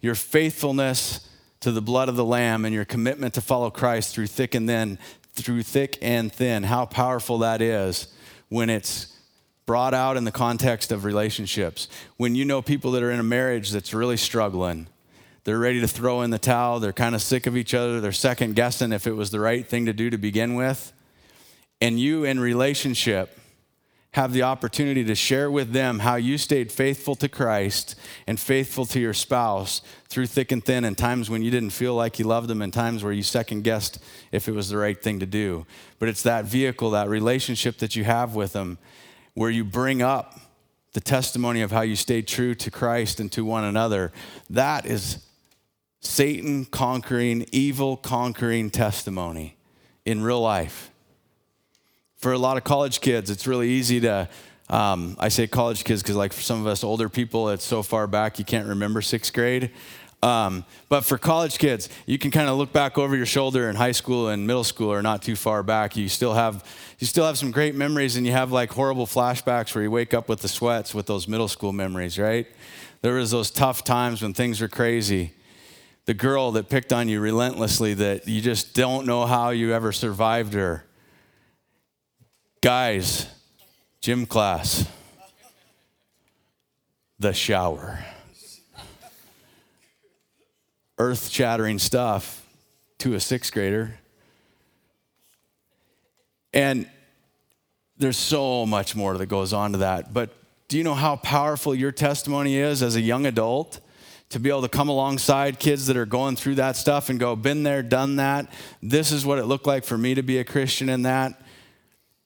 your 0.00 0.14
faithfulness 0.14 1.28
to 1.60 1.72
the 1.72 1.82
blood 1.82 2.08
of 2.08 2.14
the 2.14 2.24
Lamb, 2.24 2.64
and 2.64 2.74
your 2.74 2.84
commitment 2.84 3.34
to 3.34 3.40
follow 3.40 3.70
Christ 3.70 4.14
through 4.14 4.28
thick 4.28 4.54
and 4.54 4.68
thin, 4.68 4.98
through 5.32 5.64
thick 5.64 5.98
and 6.00 6.32
thin. 6.32 6.64
How 6.64 6.86
powerful 6.86 7.38
that 7.38 7.60
is 7.60 8.08
when 8.48 8.70
it's 8.70 9.17
brought 9.68 9.92
out 9.92 10.16
in 10.16 10.24
the 10.24 10.32
context 10.32 10.90
of 10.90 11.04
relationships. 11.04 11.88
When 12.16 12.34
you 12.34 12.46
know 12.46 12.62
people 12.62 12.92
that 12.92 13.02
are 13.02 13.10
in 13.10 13.20
a 13.20 13.22
marriage 13.22 13.70
that's 13.70 13.92
really 13.92 14.16
struggling, 14.16 14.86
they're 15.44 15.58
ready 15.58 15.78
to 15.82 15.86
throw 15.86 16.22
in 16.22 16.30
the 16.30 16.38
towel, 16.38 16.80
they're 16.80 16.90
kind 16.90 17.14
of 17.14 17.20
sick 17.20 17.46
of 17.46 17.54
each 17.54 17.74
other, 17.74 18.00
they're 18.00 18.10
second 18.10 18.56
guessing 18.56 18.92
if 18.92 19.06
it 19.06 19.12
was 19.12 19.30
the 19.30 19.40
right 19.40 19.68
thing 19.68 19.84
to 19.84 19.92
do 19.92 20.08
to 20.08 20.16
begin 20.16 20.54
with. 20.54 20.94
And 21.82 22.00
you, 22.00 22.24
in 22.24 22.40
relationship, 22.40 23.38
have 24.12 24.32
the 24.32 24.42
opportunity 24.42 25.04
to 25.04 25.14
share 25.14 25.50
with 25.50 25.72
them 25.72 25.98
how 25.98 26.16
you 26.16 26.38
stayed 26.38 26.72
faithful 26.72 27.14
to 27.16 27.28
Christ 27.28 27.94
and 28.26 28.40
faithful 28.40 28.86
to 28.86 28.98
your 28.98 29.12
spouse 29.12 29.82
through 30.08 30.28
thick 30.28 30.50
and 30.50 30.64
thin, 30.64 30.86
and 30.86 30.96
times 30.96 31.28
when 31.28 31.42
you 31.42 31.50
didn't 31.50 31.70
feel 31.70 31.94
like 31.94 32.18
you 32.18 32.24
loved 32.24 32.48
them, 32.48 32.62
and 32.62 32.72
times 32.72 33.04
where 33.04 33.12
you 33.12 33.22
second 33.22 33.64
guessed 33.64 34.02
if 34.32 34.48
it 34.48 34.52
was 34.52 34.70
the 34.70 34.78
right 34.78 35.02
thing 35.02 35.20
to 35.20 35.26
do. 35.26 35.66
But 35.98 36.08
it's 36.08 36.22
that 36.22 36.46
vehicle, 36.46 36.88
that 36.92 37.10
relationship 37.10 37.76
that 37.80 37.96
you 37.96 38.04
have 38.04 38.34
with 38.34 38.54
them 38.54 38.78
where 39.38 39.50
you 39.50 39.62
bring 39.62 40.02
up 40.02 40.40
the 40.94 41.00
testimony 41.00 41.62
of 41.62 41.70
how 41.70 41.82
you 41.82 41.94
stayed 41.94 42.26
true 42.26 42.56
to 42.56 42.72
Christ 42.72 43.20
and 43.20 43.30
to 43.30 43.44
one 43.44 43.62
another, 43.62 44.10
that 44.50 44.84
is 44.84 45.24
Satan 46.00 46.64
conquering, 46.64 47.46
evil 47.52 47.96
conquering 47.96 48.68
testimony 48.68 49.56
in 50.04 50.22
real 50.24 50.40
life. 50.40 50.90
For 52.16 52.32
a 52.32 52.38
lot 52.38 52.56
of 52.56 52.64
college 52.64 53.00
kids, 53.00 53.30
it's 53.30 53.46
really 53.46 53.68
easy 53.68 54.00
to, 54.00 54.28
um, 54.68 55.14
I 55.20 55.28
say 55.28 55.46
college 55.46 55.84
kids 55.84 56.02
because, 56.02 56.16
like, 56.16 56.32
for 56.32 56.42
some 56.42 56.60
of 56.60 56.66
us 56.66 56.82
older 56.82 57.08
people, 57.08 57.48
it's 57.50 57.64
so 57.64 57.84
far 57.84 58.08
back 58.08 58.40
you 58.40 58.44
can't 58.44 58.66
remember 58.66 59.00
sixth 59.00 59.32
grade. 59.32 59.70
Um, 60.22 60.64
but 60.88 61.04
for 61.04 61.16
college 61.16 61.58
kids, 61.58 61.88
you 62.06 62.18
can 62.18 62.30
kind 62.30 62.48
of 62.48 62.58
look 62.58 62.72
back 62.72 62.98
over 62.98 63.16
your 63.16 63.26
shoulder 63.26 63.70
in 63.70 63.76
high 63.76 63.92
school 63.92 64.28
and 64.28 64.46
middle 64.46 64.64
school, 64.64 64.92
or 64.92 65.00
not 65.00 65.22
too 65.22 65.36
far 65.36 65.62
back. 65.62 65.96
You 65.96 66.08
still 66.08 66.34
have 66.34 66.64
you 66.98 67.06
still 67.06 67.24
have 67.24 67.38
some 67.38 67.52
great 67.52 67.76
memories, 67.76 68.16
and 68.16 68.26
you 68.26 68.32
have 68.32 68.50
like 68.50 68.72
horrible 68.72 69.06
flashbacks 69.06 69.74
where 69.74 69.84
you 69.84 69.90
wake 69.90 70.14
up 70.14 70.28
with 70.28 70.40
the 70.40 70.48
sweats 70.48 70.92
with 70.92 71.06
those 71.06 71.28
middle 71.28 71.46
school 71.46 71.72
memories, 71.72 72.18
right? 72.18 72.46
There 73.00 73.14
was 73.14 73.30
those 73.30 73.50
tough 73.50 73.84
times 73.84 74.22
when 74.22 74.34
things 74.34 74.60
were 74.60 74.68
crazy. 74.68 75.34
The 76.06 76.14
girl 76.14 76.52
that 76.52 76.68
picked 76.68 76.92
on 76.92 77.08
you 77.08 77.20
relentlessly, 77.20 77.94
that 77.94 78.26
you 78.26 78.40
just 78.40 78.74
don't 78.74 79.06
know 79.06 79.26
how 79.26 79.50
you 79.50 79.72
ever 79.72 79.92
survived 79.92 80.54
her. 80.54 80.84
Guys, 82.60 83.26
gym 84.00 84.26
class, 84.26 84.88
the 87.20 87.32
shower 87.32 88.04
earth 90.98 91.28
shattering 91.28 91.78
stuff 91.78 92.44
to 92.98 93.14
a 93.14 93.20
sixth 93.20 93.52
grader. 93.52 93.98
And 96.52 96.88
there's 97.96 98.16
so 98.16 98.66
much 98.66 98.96
more 98.96 99.16
that 99.16 99.26
goes 99.26 99.52
on 99.52 99.72
to 99.72 99.78
that. 99.78 100.12
But 100.12 100.30
do 100.68 100.76
you 100.76 100.84
know 100.84 100.94
how 100.94 101.16
powerful 101.16 101.74
your 101.74 101.92
testimony 101.92 102.56
is 102.56 102.82
as 102.82 102.96
a 102.96 103.00
young 103.00 103.26
adult? 103.26 103.80
To 104.30 104.38
be 104.38 104.50
able 104.50 104.62
to 104.62 104.68
come 104.68 104.90
alongside 104.90 105.58
kids 105.58 105.86
that 105.86 105.96
are 105.96 106.04
going 106.04 106.36
through 106.36 106.56
that 106.56 106.76
stuff 106.76 107.08
and 107.08 107.18
go, 107.18 107.34
been 107.34 107.62
there, 107.62 107.82
done 107.82 108.16
that. 108.16 108.52
This 108.82 109.10
is 109.10 109.24
what 109.24 109.38
it 109.38 109.46
looked 109.46 109.66
like 109.66 109.84
for 109.84 109.96
me 109.96 110.14
to 110.14 110.22
be 110.22 110.38
a 110.38 110.44
Christian 110.44 110.90
in 110.90 111.02
that. 111.02 111.40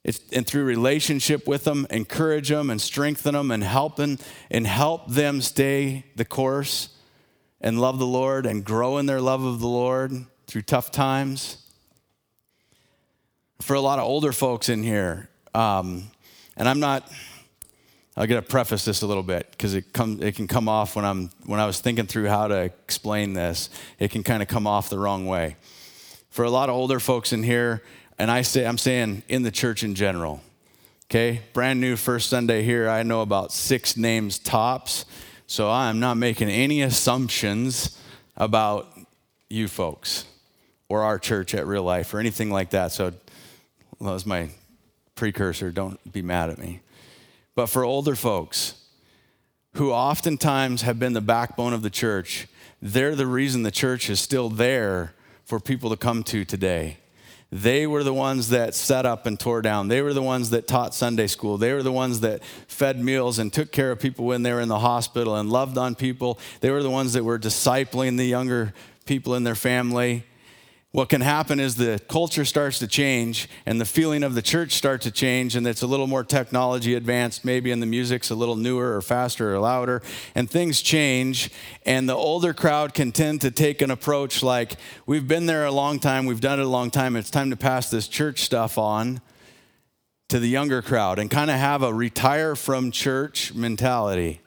It's, 0.03 0.19
and 0.33 0.45
through 0.45 0.65
relationship 0.65 1.47
with 1.47 1.63
them, 1.63 1.87
encourage 1.91 2.49
them 2.49 2.71
and 2.71 2.81
strengthen 2.81 3.35
them 3.35 3.53
and 3.53 3.63
help 3.63 3.95
them 3.95 4.19
and 4.51 4.67
help 4.67 5.11
them 5.11 5.41
stay 5.41 6.05
the 6.17 6.25
course 6.25 6.92
and 7.63 7.81
love 7.81 7.99
the 7.99 8.07
Lord 8.07 8.45
and 8.45 8.65
grow 8.65 8.99
in 8.99 9.07
their 9.07 9.21
love 9.21 9.45
of 9.45 9.61
the 9.61 9.69
Lord 9.69 10.13
through 10.47 10.63
tough 10.63 10.91
times. 10.91 11.59
For 13.61 13.75
a 13.75 13.81
lot 13.81 14.01
of 14.01 14.05
older 14.05 14.33
folks 14.33 14.69
in 14.69 14.83
here, 14.83 15.29
um, 15.55 16.11
and 16.57 16.69
I'm 16.69 16.81
not, 16.81 17.11
I'll 18.17 18.27
get 18.27 18.35
to 18.35 18.43
preface 18.43 18.85
this 18.85 19.03
a 19.03 19.07
little 19.07 19.23
bit 19.23 19.49
because 19.53 19.75
it, 19.75 19.85
it 19.97 20.35
can 20.35 20.49
come 20.49 20.69
off 20.69 20.97
when, 20.97 21.05
I'm, 21.05 21.31
when 21.47 21.61
I 21.61 21.67
was 21.67 21.79
thinking 21.79 22.07
through 22.07 22.27
how 22.27 22.49
to 22.49 22.63
explain 22.63 23.35
this, 23.35 23.71
it 24.01 24.11
can 24.11 24.25
kind 24.25 24.43
of 24.43 24.49
come 24.49 24.67
off 24.67 24.91
the 24.91 24.99
wrong 24.99 25.27
way. 25.27 25.57
For 26.31 26.45
a 26.45 26.51
lot 26.51 26.69
of 26.69 26.75
older 26.75 26.99
folks 26.99 27.33
in 27.33 27.45
here, 27.45 27.83
and 28.19 28.31
I 28.31 28.43
say, 28.43 28.67
I'm 28.67 28.79
saying 28.79 29.23
in 29.29 29.43
the 29.43 29.51
church 29.53 29.85
in 29.85 29.95
general, 29.95 30.43
okay? 31.07 31.43
Brand 31.53 31.81
new 31.81 31.95
first 31.95 32.29
Sunday 32.29 32.65
here, 32.65 32.89
I 32.89 33.05
know 33.05 33.21
about 33.21 33.53
six 33.53 33.97
names 33.97 34.41
tops 34.41 35.05
so 35.53 35.71
I'm 35.71 36.01
not 36.01 36.17
making 36.17 36.49
any 36.49 36.81
assumptions 36.81 37.99
about 38.39 38.89
you 39.51 39.69
folks 39.69 40.25
or 40.89 41.03
our 41.03 41.19
church 41.19 41.55
at 41.55 41.67
real 41.67 41.83
life 41.83 42.15
or 42.15 42.21
anything 42.21 42.51
like 42.51 42.71
that. 42.71 42.91
So 42.91 43.11
that 43.11 43.21
was 44.01 44.25
my 44.25 44.49
precursor. 45.15 45.71
Don't 45.71 46.11
be 46.11 46.23
mad 46.23 46.49
at 46.49 46.57
me. 46.57 46.81
But 47.55 47.67
for 47.67 47.85
older 47.85 48.17
folks 48.17 48.83
who 49.75 49.93
oftentimes 49.93 50.81
have 50.83 50.99
been 50.99 51.13
the 51.13 51.21
backbone 51.21 51.75
of 51.75 51.83
the 51.83 51.91
church, 51.91 52.49
they're 52.81 53.15
the 53.15 53.27
reason 53.27 53.63
the 53.63 53.71
church 53.71 54.09
is 54.09 54.21
still 54.21 54.49
there 54.49 55.13
for 55.45 55.61
people 55.61 55.91
to 55.91 55.99
come 55.99 56.23
to 56.23 56.47
today. 56.47 56.97
They 57.53 57.87
were 57.87 58.03
the 58.03 58.15
ones 58.15 58.49
that 58.49 58.75
set 58.75 59.05
up 59.05 59.27
and 59.27 59.39
tore 59.39 59.61
down. 59.61 59.89
They 59.89 60.01
were 60.01 60.15
the 60.15 60.23
ones 60.23 60.51
that 60.51 60.67
taught 60.67 60.95
Sunday 60.95 61.27
school. 61.27 61.59
They 61.59 61.75
were 61.75 61.83
the 61.83 61.93
ones 61.93 62.21
that 62.21 62.43
fed 62.67 62.99
meals 62.99 63.39
and 63.39 63.53
took 63.53 63.71
care 63.71 63.93
of 63.93 64.01
people 64.01 64.25
when 64.25 64.43
they 64.43 64.55
were 64.55 64.61
in 64.61 64.69
the 64.69 64.79
hospital 64.79 65.37
and 65.37 65.51
loved 65.51 65.77
on 65.77 65.95
people. 65.95 66.39
They 66.61 66.71
were 66.71 66.83
the 66.83 66.89
ones 66.89 67.13
that 67.13 67.25
were 67.25 67.39
discipling 67.39 68.17
the 68.17 68.25
younger 68.25 68.73
people 69.05 69.35
in 69.35 69.45
their 69.45 69.55
family 69.55 70.25
what 70.93 71.09
can 71.09 71.23
happen 71.23 71.59
is 71.59 71.77
the 71.77 71.99
culture 72.07 72.45
starts 72.45 72.79
to 72.79 72.87
change 72.87 73.49
and 73.65 73.81
the 73.81 73.85
feeling 73.87 74.23
of 74.23 74.35
the 74.35 74.43
church 74.43 74.73
starts 74.73 75.05
to 75.05 75.11
change 75.11 75.57
and 75.57 75.67
it's 75.67 75.81
a 75.81 75.87
little 75.87 76.07
more 76.07 76.23
technology 76.23 76.95
advanced 76.95 77.45
maybe 77.45 77.71
and 77.71 77.83
the 77.83 77.87
music's 77.87 78.31
a 78.31 78.35
little 78.35 78.57
newer 78.57 78.95
or 78.95 79.01
faster 79.01 79.55
or 79.55 79.59
louder 79.59 80.03
and 80.35 80.51
things 80.51 80.83
change 80.83 81.51
and 81.87 82.09
the 82.09 82.15
older 82.15 82.53
crowd 82.53 82.93
can 82.93 83.11
tend 83.11 83.41
to 83.41 83.51
take 83.51 83.81
an 83.81 83.91
approach 83.91 84.43
like 84.43 84.77
we've 85.07 85.27
been 85.27 85.47
there 85.47 85.65
a 85.65 85.73
long 85.73 85.99
time 85.99 86.27
we've 86.27 86.43
done 86.43 86.61
it 86.61 86.65
a 86.65 86.69
long 86.69 86.91
time 86.91 87.17
it's 87.17 87.31
time 87.31 87.49
to 87.49 87.57
pass 87.57 87.91
this 87.91 88.07
church 88.07 88.41
stuff 88.41 88.77
on 88.77 89.21
to 90.29 90.39
the 90.39 90.49
younger 90.49 90.83
crowd 90.83 91.19
and 91.19 91.31
kind 91.31 91.51
of 91.51 91.57
have 91.57 91.83
a 91.83 91.93
retire 91.93 92.57
from 92.57 92.91
church 92.91 93.53
mentality. 93.53 94.41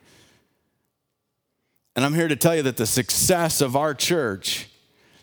And 1.96 2.04
i'm 2.04 2.16
here 2.16 2.28
to 2.28 2.36
tell 2.36 2.56
you 2.56 2.64
that 2.64 2.78
the 2.78 2.88
success 2.88 3.62
of 3.62 3.76
our 3.76 3.94
church 3.94 4.68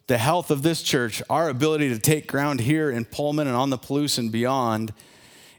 the 0.07 0.19
health 0.19 0.51
of 0.51 0.62
this 0.62 0.83
church, 0.83 1.23
our 1.31 1.49
ability 1.49 1.88
to 1.88 1.99
take 1.99 2.27
ground 2.27 2.61
here 2.61 2.91
in 2.91 3.05
Pullman 3.05 3.47
and 3.47 3.57
on 3.57 3.71
the 3.71 3.79
Palouse 3.79 4.19
and 4.19 4.31
beyond, 4.33 4.93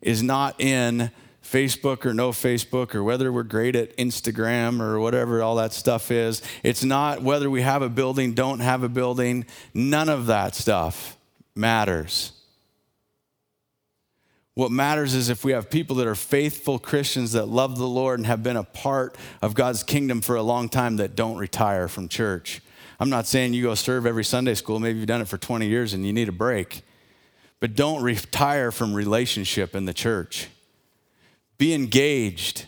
is 0.01 0.21
not 0.21 0.59
in 0.59 1.11
Facebook 1.43 2.05
or 2.05 2.13
no 2.13 2.31
Facebook 2.31 2.95
or 2.95 3.03
whether 3.03 3.31
we're 3.31 3.43
great 3.43 3.75
at 3.75 3.95
Instagram 3.97 4.79
or 4.79 4.99
whatever 4.99 5.43
all 5.43 5.55
that 5.55 5.73
stuff 5.73 6.09
is. 6.09 6.41
It's 6.63 6.83
not 6.83 7.21
whether 7.21 7.49
we 7.49 7.61
have 7.61 7.81
a 7.81 7.89
building, 7.89 8.33
don't 8.33 8.59
have 8.59 8.83
a 8.83 8.89
building. 8.89 9.45
None 9.73 10.09
of 10.09 10.25
that 10.27 10.55
stuff 10.55 11.17
matters. 11.55 12.31
What 14.55 14.71
matters 14.71 15.13
is 15.15 15.29
if 15.29 15.43
we 15.43 15.51
have 15.51 15.69
people 15.69 15.95
that 15.97 16.07
are 16.07 16.15
faithful 16.15 16.79
Christians 16.79 17.31
that 17.31 17.47
love 17.47 17.77
the 17.77 17.87
Lord 17.87 18.19
and 18.19 18.27
have 18.27 18.43
been 18.43 18.57
a 18.57 18.63
part 18.63 19.15
of 19.41 19.55
God's 19.55 19.83
kingdom 19.83 20.21
for 20.21 20.35
a 20.35 20.43
long 20.43 20.69
time 20.69 20.97
that 20.97 21.15
don't 21.15 21.37
retire 21.37 21.87
from 21.87 22.07
church. 22.07 22.61
I'm 23.03 23.09
not 23.09 23.27
saying 23.27 23.53
you 23.53 23.63
go 23.63 23.75
serve 23.75 24.05
every 24.05 24.23
Sunday 24.23 24.53
school. 24.53 24.79
Maybe 24.79 24.97
you've 24.97 25.09
done 25.09 25.19
it 25.19 25.27
for 25.27 25.37
20 25.37 25.67
years 25.67 25.91
and 25.93 26.05
you 26.05 26.13
need 26.13 26.29
a 26.29 26.31
break. 26.31 26.83
But 27.59 27.75
don't 27.75 28.01
retire 28.01 28.71
from 28.71 28.93
relationship 28.93 29.75
in 29.75 29.83
the 29.83 29.93
church. 29.93 30.47
Be 31.57 31.73
engaged, 31.73 32.65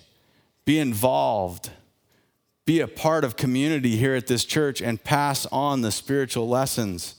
be 0.66 0.78
involved, 0.78 1.70
be 2.66 2.82
a 2.82 2.88
part 2.90 3.24
of 3.24 3.38
community 3.38 3.96
here 3.96 4.14
at 4.14 4.28
this 4.28 4.44
church 4.44 4.82
and 4.82 5.02
pass 5.02 5.46
on 5.54 5.80
the 5.80 5.90
spiritual 5.90 6.50
lessons. 6.50 7.16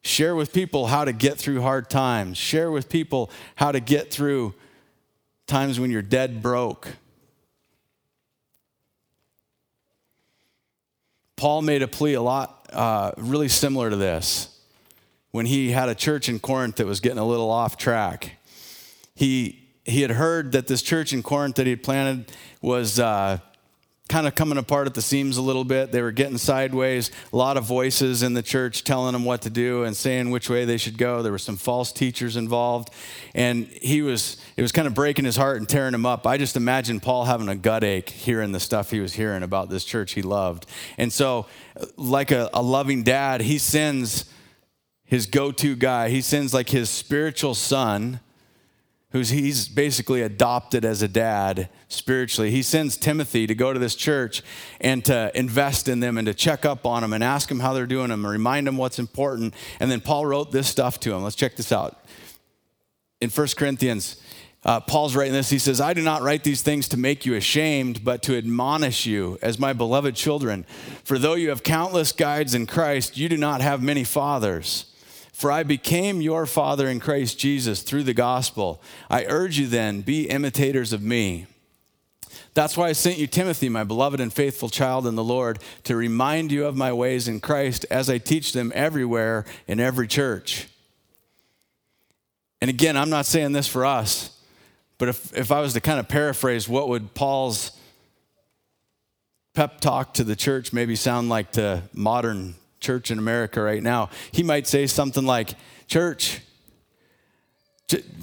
Share 0.00 0.34
with 0.34 0.54
people 0.54 0.86
how 0.86 1.04
to 1.04 1.12
get 1.12 1.36
through 1.36 1.60
hard 1.60 1.90
times. 1.90 2.38
Share 2.38 2.70
with 2.70 2.88
people 2.88 3.30
how 3.56 3.72
to 3.72 3.78
get 3.78 4.10
through 4.10 4.54
times 5.46 5.78
when 5.78 5.90
you're 5.90 6.00
dead 6.00 6.40
broke. 6.40 6.88
Paul 11.42 11.62
made 11.62 11.82
a 11.82 11.88
plea 11.88 12.14
a 12.14 12.22
lot, 12.22 12.68
uh, 12.72 13.10
really 13.16 13.48
similar 13.48 13.90
to 13.90 13.96
this 13.96 14.60
when 15.32 15.44
he 15.44 15.72
had 15.72 15.88
a 15.88 15.94
church 15.96 16.28
in 16.28 16.38
Corinth 16.38 16.76
that 16.76 16.86
was 16.86 17.00
getting 17.00 17.18
a 17.18 17.24
little 17.24 17.50
off 17.50 17.76
track. 17.76 18.36
He, 19.16 19.68
he 19.84 20.02
had 20.02 20.12
heard 20.12 20.52
that 20.52 20.68
this 20.68 20.82
church 20.82 21.12
in 21.12 21.20
Corinth 21.24 21.56
that 21.56 21.66
he 21.66 21.70
had 21.70 21.82
planted 21.82 22.30
was 22.60 23.00
uh, 23.00 23.38
kind 24.12 24.26
of 24.26 24.34
coming 24.34 24.58
apart 24.58 24.86
at 24.86 24.92
the 24.92 25.00
seams 25.00 25.38
a 25.38 25.42
little 25.42 25.64
bit. 25.64 25.90
They 25.90 26.02
were 26.02 26.12
getting 26.12 26.36
sideways. 26.36 27.10
A 27.32 27.36
lot 27.36 27.56
of 27.56 27.64
voices 27.64 28.22
in 28.22 28.34
the 28.34 28.42
church 28.42 28.84
telling 28.84 29.14
them 29.14 29.24
what 29.24 29.40
to 29.40 29.48
do 29.48 29.84
and 29.84 29.96
saying 29.96 30.30
which 30.30 30.50
way 30.50 30.66
they 30.66 30.76
should 30.76 30.98
go. 30.98 31.22
There 31.22 31.32
were 31.32 31.38
some 31.38 31.56
false 31.56 31.92
teachers 31.92 32.36
involved. 32.36 32.90
And 33.34 33.64
he 33.68 34.02
was, 34.02 34.36
it 34.54 34.60
was 34.60 34.70
kind 34.70 34.86
of 34.86 34.92
breaking 34.92 35.24
his 35.24 35.36
heart 35.36 35.56
and 35.56 35.66
tearing 35.66 35.94
him 35.94 36.04
up. 36.04 36.26
I 36.26 36.36
just 36.36 36.56
imagine 36.56 37.00
Paul 37.00 37.24
having 37.24 37.48
a 37.48 37.56
gut 37.56 37.84
ache 37.84 38.10
hearing 38.10 38.52
the 38.52 38.60
stuff 38.60 38.90
he 38.90 39.00
was 39.00 39.14
hearing 39.14 39.42
about 39.42 39.70
this 39.70 39.82
church 39.82 40.12
he 40.12 40.20
loved. 40.20 40.66
And 40.98 41.10
so, 41.10 41.46
like 41.96 42.30
a, 42.30 42.50
a 42.52 42.60
loving 42.60 43.04
dad, 43.04 43.40
he 43.40 43.56
sends 43.56 44.26
his 45.04 45.24
go 45.24 45.52
to 45.52 45.74
guy, 45.74 46.10
he 46.10 46.20
sends 46.20 46.52
like 46.52 46.68
his 46.68 46.90
spiritual 46.90 47.54
son 47.54 48.20
who's 49.12 49.28
he's 49.28 49.68
basically 49.68 50.22
adopted 50.22 50.84
as 50.84 51.02
a 51.02 51.08
dad 51.08 51.68
spiritually. 51.88 52.50
He 52.50 52.62
sends 52.62 52.96
Timothy 52.96 53.46
to 53.46 53.54
go 53.54 53.72
to 53.72 53.78
this 53.78 53.94
church 53.94 54.42
and 54.80 55.04
to 55.04 55.30
invest 55.38 55.88
in 55.88 56.00
them 56.00 56.18
and 56.18 56.26
to 56.26 56.34
check 56.34 56.64
up 56.64 56.86
on 56.86 57.02
them 57.02 57.12
and 57.12 57.22
ask 57.22 57.48
them 57.48 57.60
how 57.60 57.72
they're 57.72 57.86
doing 57.86 58.08
them 58.08 58.24
and 58.24 58.32
remind 58.32 58.66
them 58.66 58.76
what's 58.76 58.98
important. 58.98 59.54
And 59.80 59.90
then 59.90 60.00
Paul 60.00 60.26
wrote 60.26 60.50
this 60.50 60.68
stuff 60.68 60.98
to 61.00 61.14
him. 61.14 61.22
Let's 61.22 61.36
check 61.36 61.56
this 61.56 61.72
out. 61.72 61.98
In 63.20 63.30
1 63.30 63.48
Corinthians, 63.56 64.20
uh, 64.64 64.80
Paul's 64.80 65.16
writing 65.16 65.32
this. 65.32 65.50
He 65.50 65.58
says, 65.58 65.80
I 65.80 65.92
do 65.92 66.02
not 66.02 66.22
write 66.22 66.44
these 66.44 66.62
things 66.62 66.88
to 66.88 66.96
make 66.96 67.26
you 67.26 67.34
ashamed, 67.34 68.04
but 68.04 68.22
to 68.22 68.36
admonish 68.36 69.06
you 69.06 69.38
as 69.42 69.58
my 69.58 69.72
beloved 69.72 70.14
children. 70.14 70.64
For 71.04 71.18
though 71.18 71.34
you 71.34 71.48
have 71.50 71.62
countless 71.62 72.12
guides 72.12 72.54
in 72.54 72.66
Christ, 72.66 73.16
you 73.16 73.28
do 73.28 73.36
not 73.36 73.60
have 73.60 73.82
many 73.82 74.04
fathers. 74.04 74.91
For 75.42 75.50
I 75.50 75.64
became 75.64 76.20
your 76.20 76.46
father 76.46 76.86
in 76.86 77.00
Christ 77.00 77.36
Jesus 77.36 77.82
through 77.82 78.04
the 78.04 78.14
gospel. 78.14 78.80
I 79.10 79.24
urge 79.24 79.58
you 79.58 79.66
then, 79.66 80.02
be 80.02 80.28
imitators 80.28 80.92
of 80.92 81.02
me. 81.02 81.46
That's 82.54 82.76
why 82.76 82.90
I 82.90 82.92
sent 82.92 83.18
you 83.18 83.26
Timothy, 83.26 83.68
my 83.68 83.82
beloved 83.82 84.20
and 84.20 84.32
faithful 84.32 84.68
child 84.68 85.04
in 85.04 85.16
the 85.16 85.24
Lord, 85.24 85.58
to 85.82 85.96
remind 85.96 86.52
you 86.52 86.64
of 86.64 86.76
my 86.76 86.92
ways 86.92 87.26
in 87.26 87.40
Christ 87.40 87.84
as 87.90 88.08
I 88.08 88.18
teach 88.18 88.52
them 88.52 88.70
everywhere 88.72 89.44
in 89.66 89.80
every 89.80 90.06
church. 90.06 90.68
And 92.60 92.70
again, 92.70 92.96
I'm 92.96 93.10
not 93.10 93.26
saying 93.26 93.50
this 93.50 93.66
for 93.66 93.84
us, 93.84 94.38
but 94.96 95.08
if, 95.08 95.36
if 95.36 95.50
I 95.50 95.60
was 95.60 95.72
to 95.72 95.80
kind 95.80 95.98
of 95.98 96.06
paraphrase, 96.06 96.68
what 96.68 96.88
would 96.88 97.14
Paul's 97.14 97.72
pep 99.54 99.80
talk 99.80 100.14
to 100.14 100.22
the 100.22 100.36
church 100.36 100.72
maybe 100.72 100.94
sound 100.94 101.28
like 101.28 101.50
to 101.54 101.82
modern 101.92 102.54
church 102.82 103.10
in 103.10 103.18
America 103.18 103.62
right 103.62 103.82
now? 103.82 104.10
He 104.32 104.42
might 104.42 104.66
say 104.66 104.86
something 104.86 105.24
like, 105.24 105.54
Church, 105.86 106.40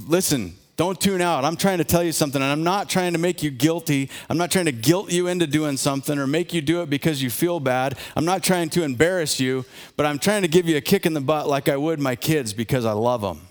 listen, 0.07 0.55
don't 0.79 0.99
tune 0.99 1.21
out. 1.21 1.43
I'm 1.43 1.57
trying 1.57 1.79
to 1.79 1.83
tell 1.83 2.01
you 2.01 2.11
something, 2.11 2.41
and 2.41 2.49
I'm 2.49 2.63
not 2.63 2.89
trying 2.89 3.11
to 3.11 3.19
make 3.19 3.43
you 3.43 3.51
guilty. 3.51 4.09
I'm 4.29 4.37
not 4.37 4.49
trying 4.49 4.65
to 4.65 4.71
guilt 4.71 5.11
you 5.11 5.27
into 5.27 5.45
doing 5.45 5.75
something 5.75 6.17
or 6.17 6.25
make 6.25 6.53
you 6.53 6.61
do 6.61 6.81
it 6.81 6.89
because 6.89 7.21
you 7.21 7.29
feel 7.29 7.59
bad. 7.59 7.97
I'm 8.15 8.25
not 8.25 8.43
trying 8.43 8.69
to 8.69 8.83
embarrass 8.83 9.39
you, 9.39 9.65
but 9.97 10.05
I'm 10.05 10.19
trying 10.19 10.41
to 10.43 10.47
give 10.47 10.67
you 10.67 10.77
a 10.77 10.81
kick 10.81 11.05
in 11.05 11.13
the 11.13 11.21
butt 11.21 11.49
like 11.49 11.67
I 11.67 11.75
would 11.75 11.99
my 11.99 12.15
kids 12.15 12.53
because 12.53 12.85
I 12.85 12.93
love 12.93 13.21
them. 13.21 13.41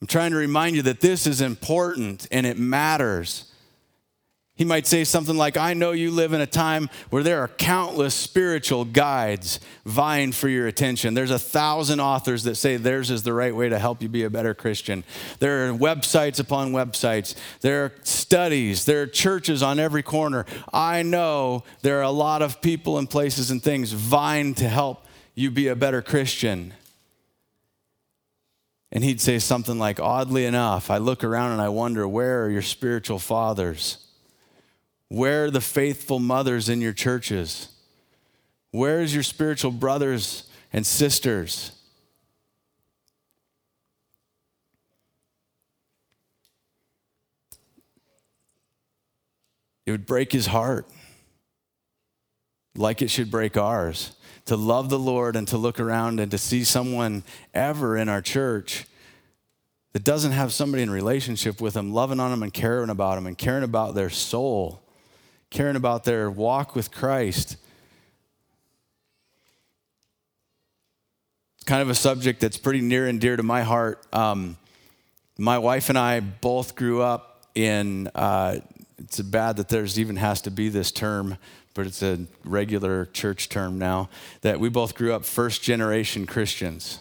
I'm 0.00 0.06
trying 0.06 0.30
to 0.30 0.36
remind 0.36 0.76
you 0.76 0.82
that 0.82 1.00
this 1.00 1.26
is 1.26 1.40
important 1.40 2.26
and 2.30 2.46
it 2.46 2.58
matters. 2.58 3.47
He 4.58 4.64
might 4.64 4.88
say 4.88 5.04
something 5.04 5.36
like, 5.36 5.56
I 5.56 5.72
know 5.72 5.92
you 5.92 6.10
live 6.10 6.32
in 6.32 6.40
a 6.40 6.46
time 6.46 6.90
where 7.10 7.22
there 7.22 7.40
are 7.40 7.46
countless 7.46 8.12
spiritual 8.12 8.84
guides 8.84 9.60
vying 9.84 10.32
for 10.32 10.48
your 10.48 10.66
attention. 10.66 11.14
There's 11.14 11.30
a 11.30 11.38
thousand 11.38 12.00
authors 12.00 12.42
that 12.42 12.56
say 12.56 12.76
theirs 12.76 13.12
is 13.12 13.22
the 13.22 13.32
right 13.32 13.54
way 13.54 13.68
to 13.68 13.78
help 13.78 14.02
you 14.02 14.08
be 14.08 14.24
a 14.24 14.30
better 14.30 14.54
Christian. 14.54 15.04
There 15.38 15.68
are 15.68 15.72
websites 15.72 16.40
upon 16.40 16.72
websites, 16.72 17.36
there 17.60 17.84
are 17.84 17.92
studies, 18.02 18.84
there 18.84 19.02
are 19.02 19.06
churches 19.06 19.62
on 19.62 19.78
every 19.78 20.02
corner. 20.02 20.44
I 20.72 21.04
know 21.04 21.62
there 21.82 22.00
are 22.00 22.02
a 22.02 22.10
lot 22.10 22.42
of 22.42 22.60
people 22.60 22.98
and 22.98 23.08
places 23.08 23.52
and 23.52 23.62
things 23.62 23.92
vying 23.92 24.56
to 24.56 24.68
help 24.68 25.06
you 25.36 25.52
be 25.52 25.68
a 25.68 25.76
better 25.76 26.02
Christian. 26.02 26.74
And 28.90 29.04
he'd 29.04 29.20
say 29.20 29.38
something 29.38 29.78
like, 29.78 30.00
Oddly 30.00 30.46
enough, 30.46 30.90
I 30.90 30.98
look 30.98 31.22
around 31.22 31.52
and 31.52 31.60
I 31.60 31.68
wonder, 31.68 32.08
where 32.08 32.44
are 32.44 32.50
your 32.50 32.62
spiritual 32.62 33.20
fathers? 33.20 34.07
Where 35.08 35.44
are 35.44 35.50
the 35.50 35.60
faithful 35.60 36.18
mothers 36.18 36.68
in 36.68 36.80
your 36.80 36.92
churches? 36.92 37.68
Where's 38.70 39.14
your 39.14 39.22
spiritual 39.22 39.70
brothers 39.70 40.48
and 40.72 40.86
sisters? 40.86 41.72
It 49.86 49.90
would 49.90 50.04
break 50.04 50.32
his 50.32 50.46
heart, 50.46 50.86
like 52.76 53.00
it 53.00 53.08
should 53.08 53.30
break 53.30 53.56
ours 53.56 54.12
to 54.44 54.54
love 54.54 54.90
the 54.90 54.98
Lord 54.98 55.34
and 55.34 55.48
to 55.48 55.56
look 55.56 55.80
around 55.80 56.20
and 56.20 56.30
to 56.30 56.36
see 56.36 56.64
someone 56.64 57.22
ever 57.54 57.96
in 57.96 58.10
our 58.10 58.20
church 58.20 58.86
that 59.94 60.04
doesn't 60.04 60.32
have 60.32 60.52
somebody 60.52 60.82
in 60.82 60.90
relationship 60.90 61.60
with 61.60 61.72
them, 61.72 61.92
loving 61.92 62.20
on 62.20 62.30
them 62.30 62.42
and 62.42 62.52
caring 62.52 62.90
about 62.90 63.14
them 63.14 63.26
and 63.26 63.38
caring 63.38 63.64
about 63.64 63.94
their 63.94 64.10
soul, 64.10 64.82
caring 65.50 65.76
about 65.76 66.04
their 66.04 66.30
walk 66.30 66.74
with 66.74 66.90
Christ. 66.90 67.56
It's 71.56 71.64
Kind 71.64 71.82
of 71.82 71.90
a 71.90 71.94
subject 71.94 72.40
that's 72.40 72.56
pretty 72.56 72.80
near 72.80 73.06
and 73.06 73.20
dear 73.20 73.36
to 73.36 73.42
my 73.42 73.62
heart. 73.62 74.04
Um, 74.12 74.56
my 75.38 75.58
wife 75.58 75.88
and 75.88 75.96
I 75.96 76.20
both 76.20 76.74
grew 76.74 77.00
up 77.02 77.46
in, 77.54 78.08
uh, 78.14 78.56
it's 78.98 79.20
bad 79.20 79.56
that 79.56 79.68
there's 79.68 79.98
even 79.98 80.16
has 80.16 80.42
to 80.42 80.50
be 80.50 80.68
this 80.68 80.90
term, 80.90 81.38
but 81.74 81.86
it's 81.86 82.02
a 82.02 82.26
regular 82.44 83.06
church 83.06 83.48
term 83.48 83.78
now, 83.78 84.10
that 84.40 84.58
we 84.58 84.68
both 84.68 84.94
grew 84.94 85.12
up 85.12 85.24
first 85.24 85.62
generation 85.62 86.26
Christians. 86.26 87.00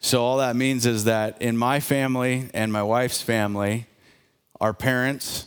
So, 0.00 0.22
all 0.22 0.38
that 0.38 0.56
means 0.56 0.84
is 0.84 1.04
that 1.04 1.40
in 1.40 1.56
my 1.56 1.78
family 1.78 2.48
and 2.52 2.72
my 2.72 2.82
wife's 2.82 3.22
family, 3.22 3.86
our 4.60 4.72
parents, 4.72 5.46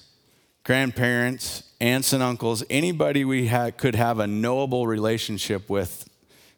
grandparents, 0.64 1.64
aunts, 1.80 2.14
and 2.14 2.24
uncles, 2.24 2.64
anybody 2.70 3.26
we 3.26 3.48
had, 3.48 3.78
could 3.78 3.96
have 3.96 4.20
a 4.20 4.28
knowable 4.28 4.88
relationship 4.88 5.70
with 5.70 6.10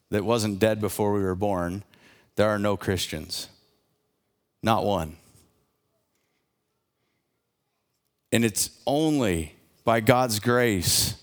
that 0.09 0.23
wasn't 0.23 0.59
dead 0.59 0.79
before 0.79 1.13
we 1.13 1.21
were 1.21 1.35
born, 1.35 1.83
there 2.35 2.49
are 2.49 2.59
no 2.59 2.77
Christians. 2.77 3.49
Not 4.63 4.85
one. 4.85 5.17
And 8.31 8.45
it's 8.45 8.69
only 8.85 9.55
by 9.83 9.99
God's 10.01 10.39
grace 10.39 11.15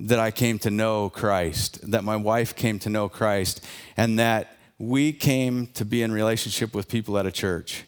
that 0.00 0.18
I 0.18 0.30
came 0.30 0.58
to 0.60 0.70
know 0.70 1.10
Christ, 1.10 1.90
that 1.90 2.04
my 2.04 2.16
wife 2.16 2.54
came 2.54 2.78
to 2.80 2.88
know 2.88 3.08
Christ, 3.08 3.64
and 3.96 4.18
that 4.18 4.56
we 4.78 5.12
came 5.12 5.66
to 5.74 5.84
be 5.84 6.02
in 6.02 6.12
relationship 6.12 6.74
with 6.74 6.88
people 6.88 7.18
at 7.18 7.26
a 7.26 7.32
church. 7.32 7.84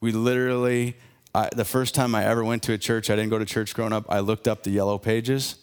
We 0.00 0.12
literally, 0.12 0.96
I, 1.34 1.48
the 1.54 1.64
first 1.64 1.94
time 1.94 2.14
I 2.14 2.24
ever 2.24 2.44
went 2.44 2.62
to 2.64 2.72
a 2.72 2.78
church, 2.78 3.08
I 3.08 3.16
didn't 3.16 3.30
go 3.30 3.38
to 3.38 3.44
church 3.44 3.74
growing 3.74 3.92
up, 3.92 4.04
I 4.08 4.20
looked 4.20 4.46
up 4.46 4.62
the 4.62 4.70
yellow 4.70 4.98
pages 4.98 5.56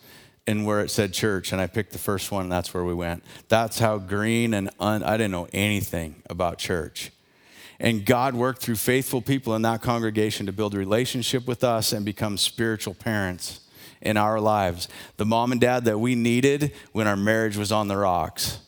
and 0.48 0.66
where 0.66 0.80
it 0.80 0.90
said 0.90 1.14
church, 1.14 1.52
and 1.52 1.62
I 1.62 1.68
picked 1.68 1.92
the 1.92 2.00
first 2.00 2.32
one, 2.32 2.44
and 2.44 2.52
that's 2.52 2.74
where 2.74 2.84
we 2.84 2.94
went. 2.94 3.24
That's 3.50 3.78
how 3.78 4.00
green 4.00 4.56
and 4.56 4.72
un, 4.80 5.04
I 5.04 5.16
didn't 5.16 5.32
know 5.32 5.48
anything 5.54 6.24
about 6.28 6.58
church. 6.58 7.12
And 7.80 8.04
God 8.04 8.34
worked 8.34 8.62
through 8.62 8.78
faithful 8.78 9.22
people 9.22 9.56
in 9.56 9.62
that 9.62 9.82
congregation 9.82 10.48
to 10.48 10.52
build 10.52 10.74
a 10.74 10.78
relationship 10.80 11.48
with 11.48 11.64
us 11.64 11.94
and 11.94 12.04
become 12.04 12.38
spiritual 12.38 12.96
parents 12.96 13.62
in 14.02 14.18
our 14.18 14.40
lives. 14.40 14.88
The 15.18 15.26
mom 15.26 15.52
and 15.52 15.62
dad 15.62 15.86
that 15.86 16.00
we 16.00 16.16
needed 16.16 16.74
when 16.94 17.08
our 17.08 17.16
marriage 17.16 17.56
was 17.56 17.72
on 17.72 17.88
the 17.88 17.98
rocks. 17.98 18.60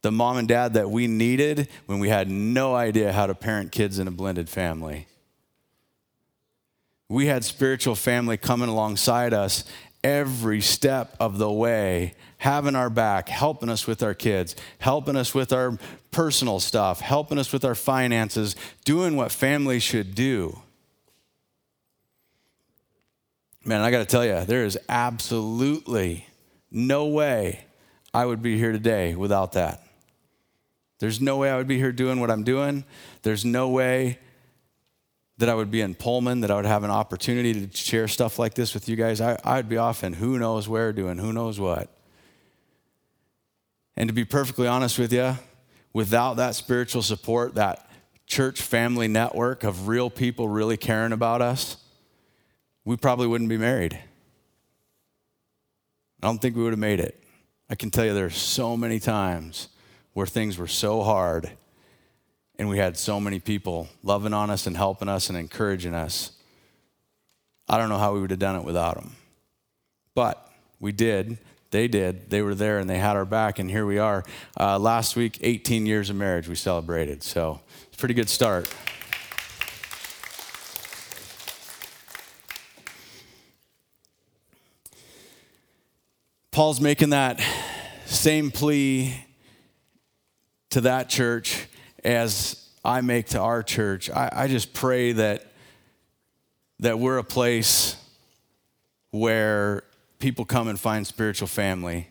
The 0.00 0.10
mom 0.10 0.38
and 0.38 0.48
dad 0.48 0.74
that 0.74 0.90
we 0.90 1.06
needed 1.06 1.68
when 1.86 2.00
we 2.00 2.08
had 2.08 2.30
no 2.30 2.74
idea 2.74 3.12
how 3.12 3.26
to 3.26 3.34
parent 3.34 3.70
kids 3.70 3.98
in 3.98 4.08
a 4.08 4.10
blended 4.10 4.48
family. 4.48 5.06
We 7.12 7.26
had 7.26 7.44
spiritual 7.44 7.94
family 7.94 8.38
coming 8.38 8.70
alongside 8.70 9.34
us 9.34 9.64
every 10.02 10.62
step 10.62 11.14
of 11.20 11.36
the 11.36 11.52
way, 11.52 12.14
having 12.38 12.74
our 12.74 12.88
back, 12.88 13.28
helping 13.28 13.68
us 13.68 13.86
with 13.86 14.02
our 14.02 14.14
kids, 14.14 14.56
helping 14.78 15.14
us 15.14 15.34
with 15.34 15.52
our 15.52 15.78
personal 16.10 16.58
stuff, 16.58 17.00
helping 17.00 17.36
us 17.36 17.52
with 17.52 17.66
our 17.66 17.74
finances, 17.74 18.56
doing 18.86 19.14
what 19.14 19.30
family 19.30 19.78
should 19.78 20.14
do. 20.14 20.58
Man, 23.62 23.82
I 23.82 23.90
got 23.90 23.98
to 23.98 24.06
tell 24.06 24.24
you, 24.24 24.46
there 24.46 24.64
is 24.64 24.78
absolutely 24.88 26.26
no 26.70 27.08
way 27.08 27.66
I 28.14 28.24
would 28.24 28.40
be 28.40 28.56
here 28.56 28.72
today 28.72 29.14
without 29.14 29.52
that. 29.52 29.84
There's 30.98 31.20
no 31.20 31.36
way 31.36 31.50
I 31.50 31.58
would 31.58 31.68
be 31.68 31.76
here 31.76 31.92
doing 31.92 32.20
what 32.20 32.30
I'm 32.30 32.42
doing. 32.42 32.84
There's 33.20 33.44
no 33.44 33.68
way 33.68 34.18
that 35.42 35.48
I 35.48 35.56
would 35.56 35.72
be 35.72 35.80
in 35.80 35.96
Pullman, 35.96 36.42
that 36.42 36.52
I 36.52 36.54
would 36.54 36.66
have 36.66 36.84
an 36.84 36.92
opportunity 36.92 37.66
to 37.66 37.76
share 37.76 38.06
stuff 38.06 38.38
like 38.38 38.54
this 38.54 38.74
with 38.74 38.88
you 38.88 38.94
guys. 38.94 39.20
I, 39.20 39.36
I'd 39.42 39.68
be 39.68 39.76
off 39.76 40.04
in 40.04 40.12
who 40.12 40.38
knows 40.38 40.68
where 40.68 40.92
doing 40.92 41.18
who 41.18 41.32
knows 41.32 41.58
what. 41.58 41.90
And 43.96 44.08
to 44.08 44.14
be 44.14 44.24
perfectly 44.24 44.68
honest 44.68 45.00
with 45.00 45.12
you, 45.12 45.34
without 45.92 46.34
that 46.34 46.54
spiritual 46.54 47.02
support, 47.02 47.56
that 47.56 47.90
church 48.24 48.62
family 48.62 49.08
network 49.08 49.64
of 49.64 49.88
real 49.88 50.10
people 50.10 50.46
really 50.46 50.76
caring 50.76 51.10
about 51.10 51.42
us, 51.42 51.76
we 52.84 52.96
probably 52.96 53.26
wouldn't 53.26 53.50
be 53.50 53.58
married. 53.58 53.94
I 56.22 56.28
don't 56.28 56.40
think 56.40 56.54
we 56.54 56.62
would 56.62 56.72
have 56.72 56.78
made 56.78 57.00
it. 57.00 57.20
I 57.68 57.74
can 57.74 57.90
tell 57.90 58.04
you 58.04 58.14
there 58.14 58.26
are 58.26 58.30
so 58.30 58.76
many 58.76 59.00
times 59.00 59.70
where 60.12 60.28
things 60.28 60.56
were 60.56 60.68
so 60.68 61.02
hard 61.02 61.50
and 62.62 62.70
we 62.70 62.78
had 62.78 62.96
so 62.96 63.18
many 63.18 63.40
people 63.40 63.88
loving 64.04 64.32
on 64.32 64.48
us 64.48 64.68
and 64.68 64.76
helping 64.76 65.08
us 65.08 65.28
and 65.28 65.36
encouraging 65.36 65.94
us. 65.94 66.30
I 67.68 67.76
don't 67.76 67.88
know 67.88 67.98
how 67.98 68.14
we 68.14 68.20
would 68.20 68.30
have 68.30 68.38
done 68.38 68.54
it 68.54 68.62
without 68.62 68.94
them. 68.94 69.16
But 70.14 70.48
we 70.78 70.92
did. 70.92 71.38
They 71.72 71.88
did. 71.88 72.30
They 72.30 72.40
were 72.40 72.54
there 72.54 72.78
and 72.78 72.88
they 72.88 72.98
had 72.98 73.16
our 73.16 73.24
back, 73.24 73.58
and 73.58 73.68
here 73.68 73.84
we 73.84 73.98
are. 73.98 74.22
Uh, 74.56 74.78
last 74.78 75.16
week, 75.16 75.40
18 75.42 75.86
years 75.86 76.08
of 76.08 76.14
marriage 76.14 76.46
we 76.46 76.54
celebrated. 76.54 77.24
So 77.24 77.60
it's 77.88 77.96
a 77.96 77.98
pretty 77.98 78.14
good 78.14 78.28
start. 78.28 78.72
Paul's 86.52 86.80
making 86.80 87.10
that 87.10 87.42
same 88.06 88.52
plea 88.52 89.16
to 90.70 90.82
that 90.82 91.08
church 91.08 91.66
as 92.02 92.68
I 92.84 93.00
make 93.00 93.28
to 93.28 93.40
our 93.40 93.62
church. 93.62 94.10
I, 94.10 94.30
I 94.32 94.48
just 94.48 94.72
pray 94.72 95.12
that, 95.12 95.46
that 96.80 96.98
we're 96.98 97.18
a 97.18 97.24
place 97.24 97.96
where 99.10 99.84
people 100.18 100.44
come 100.44 100.68
and 100.68 100.78
find 100.78 101.06
spiritual 101.06 101.48
family. 101.48 102.08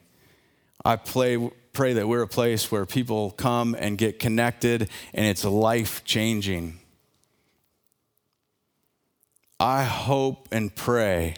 I 0.85 0.95
play, 0.95 1.37
pray 1.73 1.93
that 1.93 2.07
we're 2.07 2.21
a 2.21 2.27
place 2.27 2.71
where 2.71 2.85
people 2.85 3.31
come 3.31 3.75
and 3.77 3.97
get 3.97 4.19
connected 4.19 4.89
and 5.13 5.25
it's 5.25 5.43
life 5.43 6.03
changing. 6.05 6.79
I 9.59 9.83
hope 9.83 10.47
and 10.51 10.73
pray 10.75 11.35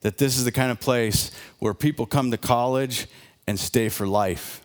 that 0.00 0.18
this 0.18 0.38
is 0.38 0.44
the 0.44 0.52
kind 0.52 0.70
of 0.70 0.80
place 0.80 1.30
where 1.58 1.74
people 1.74 2.06
come 2.06 2.30
to 2.30 2.38
college 2.38 3.06
and 3.46 3.58
stay 3.58 3.88
for 3.88 4.06
life. 4.06 4.62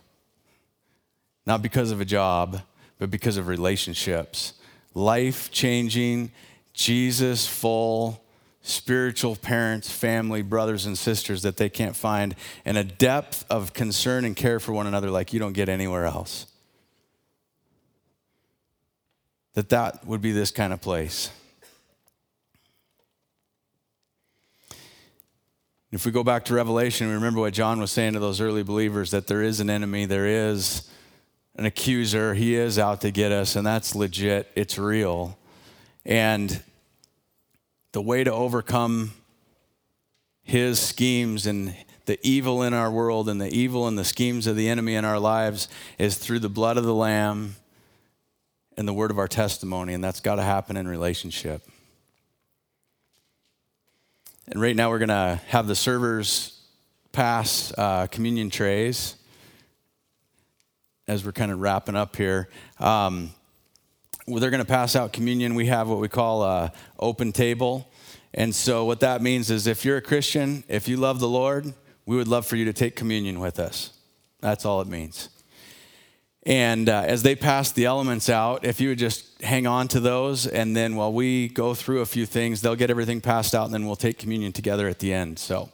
Not 1.45 1.61
because 1.61 1.91
of 1.91 1.99
a 1.99 2.05
job, 2.05 2.61
but 3.01 3.09
because 3.09 3.35
of 3.35 3.47
relationships. 3.47 4.53
Life 4.93 5.49
changing, 5.49 6.31
Jesus 6.71 7.47
full, 7.47 8.23
spiritual 8.61 9.35
parents, 9.35 9.89
family, 9.89 10.43
brothers, 10.43 10.85
and 10.85 10.95
sisters 10.95 11.41
that 11.41 11.57
they 11.57 11.67
can't 11.67 11.95
find, 11.95 12.35
and 12.63 12.77
a 12.77 12.83
depth 12.83 13.43
of 13.49 13.73
concern 13.73 14.23
and 14.23 14.35
care 14.35 14.59
for 14.59 14.71
one 14.71 14.85
another 14.85 15.09
like 15.09 15.33
you 15.33 15.39
don't 15.39 15.53
get 15.53 15.67
anywhere 15.67 16.05
else. 16.05 16.45
That 19.55 19.69
that 19.69 20.05
would 20.05 20.21
be 20.21 20.31
this 20.31 20.51
kind 20.51 20.71
of 20.71 20.79
place. 20.79 21.31
If 25.91 26.05
we 26.05 26.11
go 26.11 26.23
back 26.23 26.45
to 26.45 26.53
Revelation, 26.53 27.07
we 27.07 27.15
remember 27.15 27.39
what 27.39 27.53
John 27.53 27.79
was 27.79 27.89
saying 27.89 28.13
to 28.13 28.19
those 28.19 28.39
early 28.39 28.61
believers 28.61 29.09
that 29.09 29.25
there 29.25 29.41
is 29.41 29.59
an 29.59 29.71
enemy, 29.71 30.05
there 30.05 30.27
is 30.27 30.87
an 31.55 31.65
accuser, 31.65 32.33
he 32.33 32.55
is 32.55 32.79
out 32.79 33.01
to 33.01 33.11
get 33.11 33.31
us, 33.31 33.55
and 33.55 33.65
that's 33.65 33.95
legit, 33.95 34.49
it's 34.55 34.77
real. 34.77 35.37
And 36.05 36.63
the 37.91 38.01
way 38.01 38.23
to 38.23 38.31
overcome 38.31 39.13
his 40.43 40.79
schemes 40.79 41.45
and 41.45 41.75
the 42.05 42.19
evil 42.27 42.63
in 42.63 42.73
our 42.73 42.89
world 42.89 43.29
and 43.29 43.39
the 43.39 43.53
evil 43.53 43.87
and 43.87 43.97
the 43.97 44.05
schemes 44.05 44.47
of 44.47 44.55
the 44.55 44.69
enemy 44.69 44.95
in 44.95 45.05
our 45.05 45.19
lives 45.19 45.67
is 45.97 46.17
through 46.17 46.39
the 46.39 46.49
blood 46.49 46.77
of 46.77 46.83
the 46.83 46.95
Lamb 46.95 47.55
and 48.77 48.87
the 48.87 48.93
word 48.93 49.11
of 49.11 49.19
our 49.19 49.27
testimony, 49.27 49.93
and 49.93 50.03
that's 50.03 50.19
got 50.19 50.35
to 50.35 50.41
happen 50.41 50.77
in 50.77 50.87
relationship. 50.87 51.61
And 54.47 54.59
right 54.59 54.75
now, 54.75 54.89
we're 54.89 54.99
going 54.99 55.09
to 55.09 55.39
have 55.47 55.67
the 55.67 55.75
servers 55.75 56.59
pass 57.11 57.73
uh, 57.77 58.07
communion 58.07 58.49
trays 58.49 59.15
as 61.07 61.25
we're 61.25 61.31
kind 61.31 61.51
of 61.51 61.59
wrapping 61.59 61.95
up 61.95 62.15
here. 62.15 62.49
Um, 62.79 63.31
they're 64.27 64.49
going 64.49 64.63
to 64.63 64.65
pass 64.65 64.95
out 64.95 65.13
communion. 65.13 65.55
We 65.55 65.65
have 65.67 65.87
what 65.87 65.99
we 65.99 66.07
call 66.07 66.43
a 66.43 66.71
open 66.99 67.31
table. 67.31 67.91
And 68.33 68.55
so, 68.55 68.85
what 68.85 69.01
that 69.01 69.21
means 69.21 69.51
is 69.51 69.67
if 69.67 69.83
you're 69.83 69.97
a 69.97 70.01
Christian, 70.01 70.63
if 70.67 70.87
you 70.87 70.97
love 70.97 71.19
the 71.19 71.27
Lord, 71.27 71.73
we 72.05 72.15
would 72.15 72.27
love 72.27 72.45
for 72.45 72.55
you 72.55 72.65
to 72.65 72.73
take 72.73 72.95
communion 72.95 73.39
with 73.39 73.59
us. 73.59 73.91
That's 74.39 74.65
all 74.65 74.81
it 74.81 74.87
means. 74.87 75.29
And 76.43 76.89
uh, 76.89 77.03
as 77.05 77.21
they 77.21 77.35
pass 77.35 77.71
the 77.71 77.85
elements 77.85 78.29
out, 78.29 78.65
if 78.65 78.81
you 78.81 78.89
would 78.89 78.97
just 78.97 79.41
hang 79.43 79.67
on 79.67 79.87
to 79.89 79.99
those, 79.99 80.47
and 80.47 80.75
then 80.75 80.95
while 80.95 81.13
we 81.13 81.49
go 81.49 81.75
through 81.75 82.01
a 82.01 82.05
few 82.05 82.25
things, 82.25 82.61
they'll 82.61 82.75
get 82.75 82.89
everything 82.89 83.21
passed 83.21 83.53
out, 83.53 83.65
and 83.65 83.73
then 83.73 83.85
we'll 83.85 83.95
take 83.95 84.17
communion 84.17 84.51
together 84.51 84.87
at 84.87 84.99
the 84.99 85.13
end. 85.13 85.37
So 85.37 85.69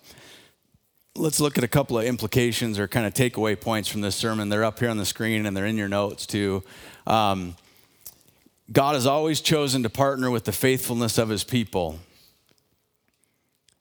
let's 1.17 1.39
look 1.39 1.57
at 1.57 1.63
a 1.63 1.67
couple 1.67 1.97
of 1.97 2.05
implications 2.05 2.79
or 2.79 2.87
kind 2.87 3.05
of 3.05 3.13
takeaway 3.13 3.59
points 3.59 3.89
from 3.89 4.01
this 4.01 4.15
sermon. 4.15 4.49
They're 4.49 4.63
up 4.63 4.79
here 4.79 4.89
on 4.89 4.97
the 4.97 5.05
screen, 5.05 5.45
and 5.45 5.55
they're 5.55 5.65
in 5.65 5.77
your 5.77 5.87
notes 5.87 6.25
too. 6.25 6.63
Um, 7.05 7.55
God 8.71 8.95
has 8.95 9.05
always 9.05 9.41
chosen 9.41 9.83
to 9.83 9.89
partner 9.89 10.29
with 10.29 10.43
the 10.43 10.51
faithfulness 10.51 11.17
of 11.17 11.29
his 11.29 11.43
people. 11.43 11.99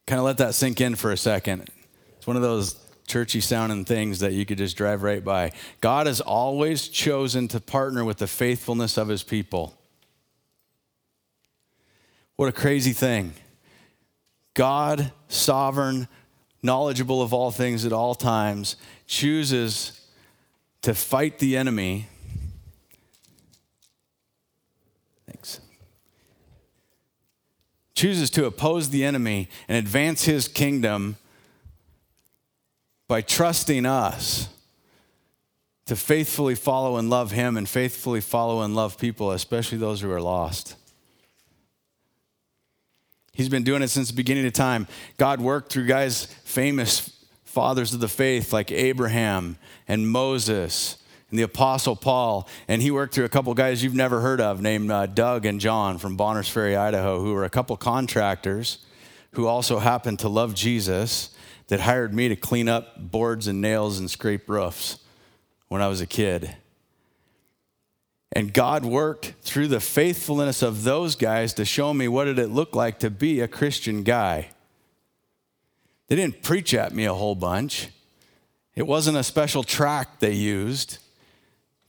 Kind 0.07 0.18
of 0.20 0.25
let 0.25 0.38
that 0.38 0.55
sink 0.55 0.81
in 0.81 0.94
for 0.94 1.11
a 1.11 1.16
second. 1.16 1.68
It's 2.16 2.27
one 2.27 2.37
of 2.37 2.42
those 2.42 2.77
churchy 3.07 3.40
sounding 3.40 3.85
things 3.85 4.20
that 4.20 4.33
you 4.33 4.46
could 4.46 4.59
just 4.59 4.77
drive 4.77 5.03
right 5.03 5.25
by. 5.25 5.53
God 5.81 6.07
has 6.07 6.20
always 6.20 6.88
chosen 6.88 7.49
to 7.49 7.61
partner 7.61 8.05
with 8.05 8.18
the 8.18 8.27
faithfulness 8.27 8.96
of 8.96 9.09
his 9.09 9.22
people. 9.22 9.77
What 12.37 12.49
a 12.49 12.53
crazy 12.53 12.92
thing. 12.92 13.35
God, 14.55 15.12
sovereign, 15.29 16.09
knowledgeable 16.62 17.23
of 17.23 17.33
all 17.33 17.51
things 17.51 17.85
at 17.85 17.92
all 17.92 18.14
times, 18.14 18.77
chooses 19.07 20.01
to 20.83 20.95
fight 20.95 21.38
the 21.38 21.57
enemy. 21.57 22.09
Thanks. 25.27 25.61
Chooses 27.95 28.31
to 28.31 28.47
oppose 28.47 28.90
the 28.90 29.05
enemy 29.05 29.49
and 29.69 29.79
advance 29.79 30.25
his 30.25 30.49
kingdom 30.49 31.16
by 33.09 33.21
trusting 33.21 33.87
us 33.87 34.49
to 35.87 35.95
faithfully 35.95 36.55
follow 36.55 36.97
and 36.97 37.09
love 37.09 37.33
Him 37.33 37.57
and 37.57 37.69
faithfully 37.69 38.21
follow 38.21 38.62
and 38.62 38.75
love 38.75 38.99
people, 38.99 39.31
especially 39.31 39.79
those 39.79 40.01
who 40.01 40.11
are 40.11 40.21
lost. 40.21 40.75
He's 43.37 43.51
been 43.51 43.64
doing 43.64 43.83
it 43.83 43.88
since 43.88 44.09
the 44.09 44.14
beginning 44.14 44.46
of 44.46 44.55
time. 44.55 44.87
God 45.18 45.42
worked 45.42 45.70
through 45.70 45.87
guys, 45.87 46.25
famous 46.44 47.22
fathers 47.44 47.92
of 47.92 48.01
the 48.01 48.09
faith 48.09 48.51
like 48.51 48.72
Abraham 48.72 49.59
and 49.87 50.09
Moses 50.09 50.96
and 51.29 51.38
the 51.38 51.42
Apostle 51.42 51.96
Paul. 51.96 52.49
And 52.66 52.81
he 52.81 52.90
worked 52.90 53.14
through 53.14 53.27
a 53.27 53.29
couple 53.29 53.53
guys 53.53 53.83
you've 53.83 53.94
never 53.94 54.22
heard 54.22 54.40
of 54.40 54.62
named 54.62 54.90
uh, 54.90 55.05
Doug 55.05 55.44
and 55.44 55.61
John 55.61 55.99
from 55.99 56.16
Bonners 56.16 56.49
Ferry, 56.49 56.77
Idaho, 56.77 57.20
who 57.20 57.35
were 57.35 57.44
a 57.44 57.51
couple 57.51 57.77
contractors 57.77 58.79
who 59.33 59.46
also 59.46 59.81
happened 59.81 60.18
to 60.20 60.31
love 60.31 60.55
Jesus 60.55 61.29
that 61.68 61.81
hired 61.81 62.14
me 62.14 62.29
to 62.29 62.37
clean 62.37 62.70
up 62.70 63.11
boards 63.11 63.46
and 63.46 63.61
nails 63.61 63.99
and 63.99 64.11
scrape 64.11 64.49
roofs 64.49 64.99
when 65.68 65.83
I 65.83 65.88
was 65.88 66.01
a 66.01 66.07
kid. 66.07 66.57
And 68.37 68.53
God 68.53 68.85
worked 68.85 69.33
through 69.40 69.68
the 69.68 69.81
faithfulness 69.81 70.61
of 70.61 70.85
those 70.85 71.16
guys 71.16 71.55
to 71.55 71.64
show 71.64 71.94
me 71.94 72.07
what 72.07 72.27
did 72.27 72.38
it 72.38 72.51
look 72.51 72.77
like 72.77 72.99
to 72.99 73.09
be 73.09 73.40
a 73.40 73.49
Christian 73.49 74.03
guy. 74.03 74.51
They 76.09 76.16
didn't 76.16 76.42
preach 76.42 76.75
at 76.75 76.92
me 76.92 77.07
a 77.07 77.14
whole 77.14 77.35
bunch. 77.35 77.88
It 78.75 78.87
wasn't 78.87 79.16
a 79.16 79.22
special 79.22 79.62
track 79.62 80.20
they 80.20 80.35
used. 80.35 80.99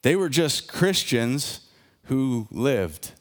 They 0.04 0.16
were 0.16 0.30
just 0.30 0.72
Christians 0.72 1.68
who 2.04 2.48
lived. 2.50 3.12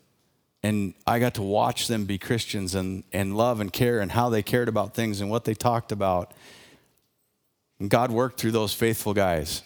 And 0.62 0.94
I 1.04 1.18
got 1.18 1.34
to 1.34 1.42
watch 1.42 1.88
them 1.88 2.04
be 2.04 2.18
Christians 2.18 2.76
and, 2.76 3.02
and 3.12 3.36
love 3.36 3.58
and 3.58 3.72
care 3.72 3.98
and 3.98 4.12
how 4.12 4.28
they 4.28 4.44
cared 4.44 4.68
about 4.68 4.94
things 4.94 5.20
and 5.20 5.28
what 5.28 5.44
they 5.44 5.54
talked 5.54 5.90
about. 5.90 6.32
And 7.80 7.90
God 7.90 8.12
worked 8.12 8.38
through 8.38 8.52
those 8.52 8.72
faithful 8.72 9.14
guys. 9.14 9.64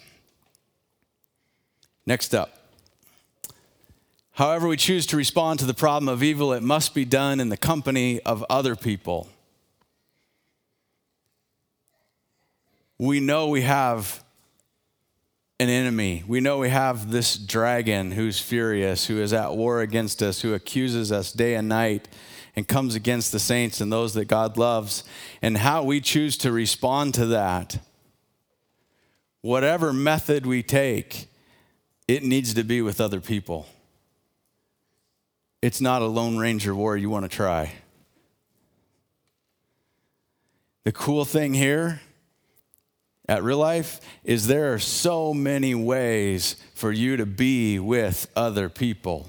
Next 2.06 2.34
up. 2.34 2.59
However, 4.40 4.68
we 4.68 4.78
choose 4.78 5.04
to 5.08 5.18
respond 5.18 5.58
to 5.58 5.66
the 5.66 5.74
problem 5.74 6.08
of 6.08 6.22
evil, 6.22 6.54
it 6.54 6.62
must 6.62 6.94
be 6.94 7.04
done 7.04 7.40
in 7.40 7.50
the 7.50 7.58
company 7.58 8.22
of 8.22 8.42
other 8.48 8.74
people. 8.74 9.28
We 12.96 13.20
know 13.20 13.48
we 13.48 13.60
have 13.60 14.24
an 15.58 15.68
enemy. 15.68 16.24
We 16.26 16.40
know 16.40 16.56
we 16.56 16.70
have 16.70 17.10
this 17.10 17.36
dragon 17.36 18.12
who's 18.12 18.40
furious, 18.40 19.08
who 19.08 19.20
is 19.20 19.34
at 19.34 19.54
war 19.56 19.82
against 19.82 20.22
us, 20.22 20.40
who 20.40 20.54
accuses 20.54 21.12
us 21.12 21.34
day 21.34 21.54
and 21.54 21.68
night 21.68 22.08
and 22.56 22.66
comes 22.66 22.94
against 22.94 23.32
the 23.32 23.38
saints 23.38 23.82
and 23.82 23.92
those 23.92 24.14
that 24.14 24.24
God 24.24 24.56
loves. 24.56 25.04
And 25.42 25.58
how 25.58 25.82
we 25.82 26.00
choose 26.00 26.38
to 26.38 26.50
respond 26.50 27.12
to 27.12 27.26
that, 27.26 27.76
whatever 29.42 29.92
method 29.92 30.46
we 30.46 30.62
take, 30.62 31.28
it 32.08 32.22
needs 32.22 32.54
to 32.54 32.64
be 32.64 32.80
with 32.80 33.02
other 33.02 33.20
people. 33.20 33.66
It's 35.62 35.80
not 35.80 36.00
a 36.00 36.06
Lone 36.06 36.38
Ranger 36.38 36.74
war 36.74 36.96
you 36.96 37.10
want 37.10 37.30
to 37.30 37.34
try. 37.34 37.72
The 40.84 40.92
cool 40.92 41.26
thing 41.26 41.52
here 41.52 42.00
at 43.28 43.42
real 43.42 43.58
life 43.58 44.00
is 44.24 44.46
there 44.46 44.72
are 44.72 44.78
so 44.78 45.34
many 45.34 45.74
ways 45.74 46.56
for 46.74 46.90
you 46.90 47.18
to 47.18 47.26
be 47.26 47.78
with 47.78 48.26
other 48.34 48.70
people. 48.70 49.28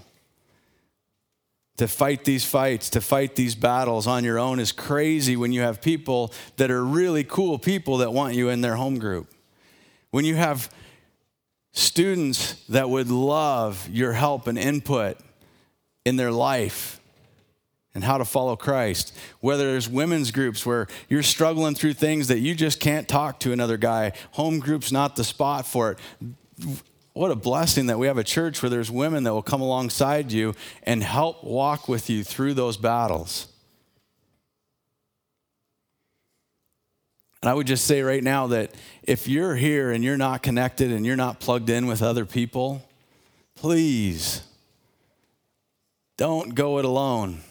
To 1.78 1.88
fight 1.88 2.24
these 2.24 2.46
fights, 2.46 2.90
to 2.92 3.02
fight 3.02 3.36
these 3.36 3.54
battles 3.54 4.08
on 4.08 4.24
your 4.24 4.40
own 4.40 4.60
is 4.60 4.72
crazy 4.72 5.36
when 5.36 5.52
you 5.52 5.62
have 5.62 5.82
people 5.82 6.32
that 6.56 6.72
are 6.72 6.84
really 6.84 7.26
cool 7.26 7.60
people 7.60 7.98
that 7.98 8.14
want 8.14 8.36
you 8.36 8.48
in 8.50 8.62
their 8.62 8.76
home 8.76 8.98
group. 9.00 9.34
When 10.12 10.24
you 10.24 10.36
have 10.36 10.74
students 11.74 12.54
that 12.70 12.90
would 12.90 13.10
love 13.10 13.90
your 13.90 14.14
help 14.14 14.48
and 14.48 14.58
input 14.58 15.18
in 16.06 16.16
their 16.16 16.32
life 16.32 17.00
and 17.94 18.04
how 18.04 18.18
to 18.18 18.26
follow 18.26 18.56
Christ. 18.56 19.16
Whether 19.40 19.72
there's 19.72 19.90
women's 19.90 20.32
groups 20.32 20.66
where 20.66 20.88
you're 21.10 21.24
struggling 21.24 21.76
through 21.76 21.94
things 21.94 22.28
that 22.30 22.40
you 22.40 22.56
just 22.56 22.80
can't 22.80 23.08
talk 23.08 23.40
to 23.42 23.52
another 23.52 23.78
guy, 23.78 24.14
home 24.32 24.60
group's 24.60 24.92
not 24.92 25.16
the 25.16 25.24
spot 25.24 25.66
for 25.66 25.92
it. 25.92 26.00
What 27.14 27.32
a 27.32 27.36
blessing 27.36 27.88
that 27.88 28.00
we 28.00 28.08
have 28.08 28.18
a 28.18 28.24
church 28.24 28.62
where 28.62 28.70
there's 28.70 28.90
women 28.90 29.24
that 29.26 29.34
will 29.34 29.42
come 29.42 29.62
alongside 29.62 30.32
you 30.32 30.56
and 30.84 31.04
help 31.04 31.44
walk 31.44 31.90
with 31.90 32.10
you 32.10 32.24
through 32.24 32.54
those 32.54 32.78
battles. 32.78 33.48
And 37.42 37.50
I 37.50 37.54
would 37.54 37.68
just 37.68 37.86
say 37.86 38.02
right 38.04 38.24
now 38.24 38.48
that 38.48 38.72
if 39.04 39.28
you're 39.28 39.56
here 39.56 39.92
and 39.92 40.04
you're 40.04 40.16
not 40.16 40.44
connected 40.44 40.92
and 40.92 41.06
you're 41.06 41.16
not 41.16 41.40
plugged 41.40 41.70
in 41.70 41.88
with 41.88 42.02
other 42.02 42.24
people, 42.24 42.88
please 43.56 44.44
don't 46.18 46.56
go 46.56 46.78
it 46.78 46.86
alone 46.86 47.42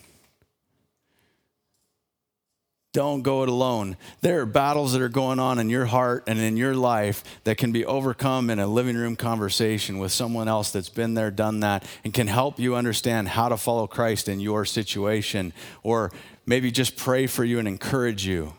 Don't 2.92 3.22
go 3.22 3.44
it 3.44 3.48
alone. 3.48 3.96
There 4.20 4.40
are 4.40 4.46
battles 4.46 4.92
that 4.92 5.02
are 5.02 5.08
going 5.08 5.38
on 5.38 5.60
in 5.60 5.70
your 5.70 5.86
heart 5.86 6.24
and 6.26 6.40
in 6.40 6.56
your 6.56 6.74
life 6.74 7.22
that 7.44 7.56
can 7.56 7.70
be 7.70 7.84
overcome 7.84 8.50
in 8.50 8.58
a 8.58 8.66
living 8.66 8.96
room 8.96 9.14
conversation 9.14 9.98
with 9.98 10.10
someone 10.10 10.48
else 10.48 10.72
that's 10.72 10.88
been 10.88 11.14
there, 11.14 11.30
done 11.30 11.60
that, 11.60 11.84
and 12.02 12.12
can 12.12 12.26
help 12.26 12.58
you 12.58 12.74
understand 12.74 13.28
how 13.28 13.48
to 13.48 13.56
follow 13.56 13.86
Christ 13.86 14.28
in 14.28 14.40
your 14.40 14.64
situation, 14.64 15.52
or 15.84 16.10
maybe 16.46 16.72
just 16.72 16.96
pray 16.96 17.28
for 17.28 17.44
you 17.44 17.60
and 17.60 17.68
encourage 17.68 18.26
you. 18.26 18.54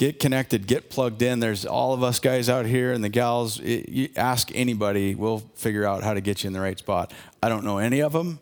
Get 0.00 0.18
connected, 0.18 0.66
get 0.66 0.88
plugged 0.88 1.20
in. 1.20 1.40
There's 1.40 1.66
all 1.66 1.92
of 1.92 2.02
us 2.02 2.20
guys 2.20 2.48
out 2.48 2.64
here 2.64 2.90
and 2.90 3.04
the 3.04 3.10
gals. 3.10 3.60
It, 3.60 3.90
you 3.90 4.08
ask 4.16 4.50
anybody, 4.54 5.14
we'll 5.14 5.40
figure 5.56 5.84
out 5.84 6.02
how 6.02 6.14
to 6.14 6.22
get 6.22 6.42
you 6.42 6.48
in 6.48 6.54
the 6.54 6.60
right 6.60 6.78
spot. 6.78 7.12
I 7.42 7.50
don't 7.50 7.64
know 7.64 7.76
any 7.76 8.00
of 8.00 8.14
them 8.14 8.38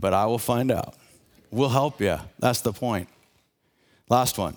but 0.00 0.14
I 0.14 0.26
will 0.26 0.38
find 0.38 0.70
out. 0.70 0.94
We'll 1.50 1.68
help 1.68 2.00
you. 2.00 2.18
That's 2.38 2.60
the 2.60 2.72
point. 2.72 3.08
Last 4.08 4.38
one. 4.38 4.56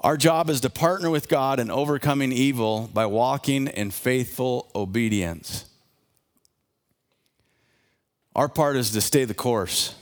Our 0.00 0.16
job 0.16 0.48
is 0.48 0.62
to 0.62 0.70
partner 0.70 1.10
with 1.10 1.28
God 1.28 1.60
in 1.60 1.70
overcoming 1.70 2.32
evil 2.32 2.88
by 2.92 3.04
walking 3.06 3.66
in 3.66 3.90
faithful 3.90 4.70
obedience. 4.74 5.66
Our 8.34 8.48
part 8.48 8.76
is 8.76 8.92
to 8.92 9.00
stay 9.00 9.24
the 9.24 9.34
course. 9.34 9.94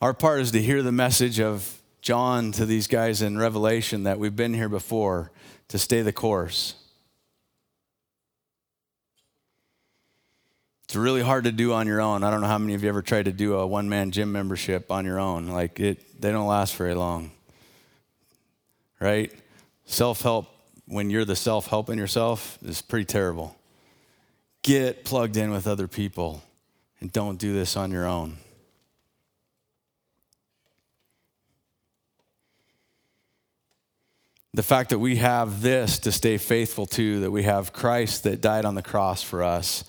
Our 0.00 0.14
part 0.14 0.40
is 0.40 0.52
to 0.52 0.62
hear 0.62 0.84
the 0.84 0.92
message 0.92 1.40
of 1.40 1.80
John 2.02 2.52
to 2.52 2.64
these 2.64 2.86
guys 2.86 3.20
in 3.20 3.36
Revelation 3.36 4.04
that 4.04 4.20
we've 4.20 4.36
been 4.36 4.54
here 4.54 4.68
before, 4.68 5.32
to 5.68 5.78
stay 5.78 6.02
the 6.02 6.12
course. 6.12 6.76
It's 10.84 10.94
really 10.94 11.20
hard 11.20 11.44
to 11.44 11.52
do 11.52 11.72
on 11.72 11.88
your 11.88 12.00
own. 12.00 12.22
I 12.22 12.30
don't 12.30 12.40
know 12.40 12.46
how 12.46 12.58
many 12.58 12.74
of 12.74 12.82
you 12.84 12.88
ever 12.88 13.02
tried 13.02 13.24
to 13.24 13.32
do 13.32 13.54
a 13.56 13.66
one 13.66 13.88
man 13.88 14.12
gym 14.12 14.30
membership 14.30 14.92
on 14.92 15.04
your 15.04 15.18
own. 15.18 15.48
Like 15.48 15.80
it, 15.80 16.20
they 16.20 16.30
don't 16.30 16.46
last 16.46 16.76
very 16.76 16.94
long. 16.94 17.32
Right? 19.00 19.32
Self 19.84 20.22
help, 20.22 20.46
when 20.86 21.10
you're 21.10 21.24
the 21.24 21.36
self 21.36 21.66
helping 21.66 21.98
yourself, 21.98 22.56
is 22.64 22.80
pretty 22.82 23.04
terrible. 23.04 23.56
Get 24.62 25.04
plugged 25.04 25.36
in 25.36 25.50
with 25.50 25.66
other 25.66 25.88
people 25.88 26.42
and 27.00 27.12
don't 27.12 27.36
do 27.36 27.52
this 27.52 27.76
on 27.76 27.90
your 27.90 28.06
own. 28.06 28.36
The 34.58 34.64
fact 34.64 34.90
that 34.90 34.98
we 34.98 35.14
have 35.18 35.62
this 35.62 36.00
to 36.00 36.10
stay 36.10 36.36
faithful 36.36 36.84
to, 36.86 37.20
that 37.20 37.30
we 37.30 37.44
have 37.44 37.72
Christ 37.72 38.24
that 38.24 38.40
died 38.40 38.64
on 38.64 38.74
the 38.74 38.82
cross 38.82 39.22
for 39.22 39.44
us 39.44 39.84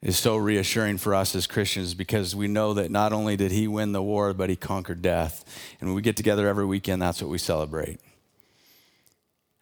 is 0.00 0.16
so 0.16 0.38
reassuring 0.38 0.96
for 0.96 1.14
us 1.14 1.34
as 1.34 1.46
Christians 1.46 1.92
because 1.92 2.34
we 2.34 2.48
know 2.48 2.72
that 2.72 2.90
not 2.90 3.12
only 3.12 3.36
did 3.36 3.50
he 3.50 3.68
win 3.68 3.92
the 3.92 4.02
war, 4.02 4.32
but 4.32 4.48
he 4.48 4.56
conquered 4.56 5.02
death. 5.02 5.44
And 5.80 5.90
when 5.90 5.94
we 5.94 6.00
get 6.00 6.16
together 6.16 6.48
every 6.48 6.64
weekend, 6.64 7.02
that's 7.02 7.20
what 7.20 7.30
we 7.30 7.36
celebrate. 7.36 8.00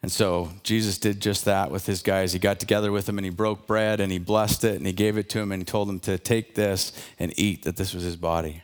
And 0.01 0.09
so 0.09 0.51
Jesus 0.63 0.97
did 0.97 1.19
just 1.19 1.43
that 1.43 1.69
with 1.69 1.85
his 1.85 2.01
guys. 2.01 2.31
He 2.31 2.39
got 2.39 2.61
together 2.61 2.93
with 2.93 3.07
them 3.07 3.17
and 3.17 3.25
he 3.25 3.29
broke 3.29 3.67
bread 3.67 3.99
and 3.99 4.09
he 4.09 4.19
blessed 4.19 4.63
it 4.63 4.77
and 4.77 4.85
he 4.85 4.93
gave 4.93 5.17
it 5.17 5.27
to 5.31 5.39
them 5.39 5.51
and 5.51 5.59
he 5.59 5.65
told 5.65 5.89
them 5.89 5.99
to 5.99 6.17
take 6.17 6.55
this 6.55 6.93
and 7.19 7.37
eat, 7.37 7.63
that 7.63 7.75
this 7.75 7.93
was 7.93 8.03
his 8.03 8.15
body. 8.15 8.63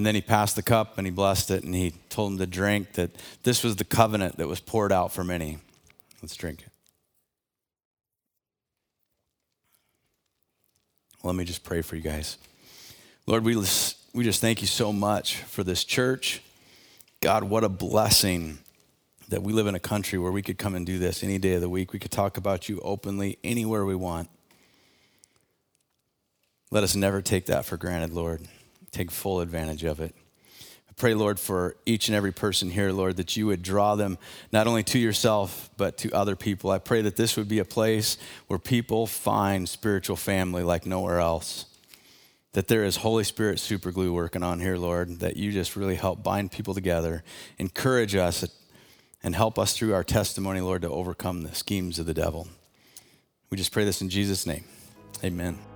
And 0.00 0.06
then 0.06 0.14
he 0.14 0.22
passed 0.22 0.56
the 0.56 0.62
cup 0.62 0.96
and 0.96 1.06
he 1.06 1.10
blessed 1.10 1.50
it 1.50 1.62
and 1.62 1.74
he 1.74 1.92
told 2.08 2.32
them 2.32 2.38
to 2.38 2.46
drink, 2.46 2.94
that 2.94 3.10
this 3.42 3.62
was 3.62 3.76
the 3.76 3.84
covenant 3.84 4.38
that 4.38 4.48
was 4.48 4.58
poured 4.58 4.92
out 4.92 5.12
for 5.12 5.22
many. 5.22 5.58
Let's 6.22 6.34
drink 6.36 6.62
it. 6.62 6.72
Let 11.22 11.34
me 11.34 11.44
just 11.44 11.64
pray 11.64 11.82
for 11.82 11.96
you 11.96 12.00
guys. 12.00 12.38
Lord, 13.26 13.44
we 13.44 13.52
just, 13.52 13.98
we 14.14 14.24
just 14.24 14.40
thank 14.40 14.62
you 14.62 14.66
so 14.66 14.90
much 14.90 15.36
for 15.36 15.62
this 15.62 15.84
church. 15.84 16.40
God, 17.20 17.44
what 17.44 17.62
a 17.62 17.68
blessing 17.68 18.60
that 19.28 19.42
we 19.42 19.52
live 19.52 19.66
in 19.66 19.74
a 19.74 19.78
country 19.78 20.18
where 20.18 20.32
we 20.32 20.40
could 20.40 20.56
come 20.56 20.74
and 20.74 20.86
do 20.86 20.98
this 20.98 21.22
any 21.22 21.36
day 21.36 21.52
of 21.52 21.60
the 21.60 21.68
week. 21.68 21.92
We 21.92 21.98
could 21.98 22.10
talk 22.10 22.38
about 22.38 22.70
you 22.70 22.80
openly 22.80 23.36
anywhere 23.44 23.84
we 23.84 23.96
want. 23.96 24.30
Let 26.70 26.84
us 26.84 26.96
never 26.96 27.20
take 27.20 27.44
that 27.44 27.66
for 27.66 27.76
granted, 27.76 28.14
Lord. 28.14 28.48
Take 28.92 29.10
full 29.10 29.40
advantage 29.40 29.84
of 29.84 30.00
it 30.00 30.14
I 30.90 30.92
pray, 30.96 31.14
Lord, 31.14 31.38
for 31.38 31.76
each 31.86 32.08
and 32.08 32.16
every 32.16 32.32
person 32.32 32.68
here, 32.68 32.90
Lord, 32.90 33.16
that 33.16 33.36
you 33.36 33.46
would 33.46 33.62
draw 33.62 33.94
them 33.94 34.18
not 34.52 34.66
only 34.66 34.82
to 34.84 34.98
yourself, 34.98 35.70
but 35.76 35.96
to 35.98 36.10
other 36.10 36.34
people. 36.34 36.70
I 36.70 36.78
pray 36.78 37.00
that 37.02 37.14
this 37.14 37.36
would 37.36 37.48
be 37.48 37.60
a 37.60 37.64
place 37.64 38.18
where 38.48 38.58
people 38.58 39.06
find 39.06 39.68
spiritual 39.68 40.16
family 40.16 40.64
like 40.64 40.86
nowhere 40.86 41.20
else. 41.20 41.66
That 42.54 42.66
there 42.66 42.82
is 42.82 42.96
Holy 42.96 43.22
Spirit 43.22 43.58
superglue 43.58 44.12
working 44.12 44.42
on 44.42 44.58
here, 44.58 44.76
Lord, 44.76 45.20
that 45.20 45.36
you 45.36 45.52
just 45.52 45.76
really 45.76 45.94
help 45.94 46.24
bind 46.24 46.50
people 46.50 46.74
together, 46.74 47.22
encourage 47.58 48.16
us, 48.16 48.44
and 49.22 49.36
help 49.36 49.60
us 49.60 49.76
through 49.76 49.94
our 49.94 50.02
testimony, 50.02 50.60
Lord, 50.60 50.82
to 50.82 50.90
overcome 50.90 51.42
the 51.42 51.54
schemes 51.54 52.00
of 52.00 52.06
the 52.06 52.14
devil. 52.14 52.48
We 53.48 53.56
just 53.56 53.70
pray 53.70 53.84
this 53.84 54.02
in 54.02 54.08
Jesus' 54.08 54.44
name. 54.44 54.64
Amen. 55.22 55.69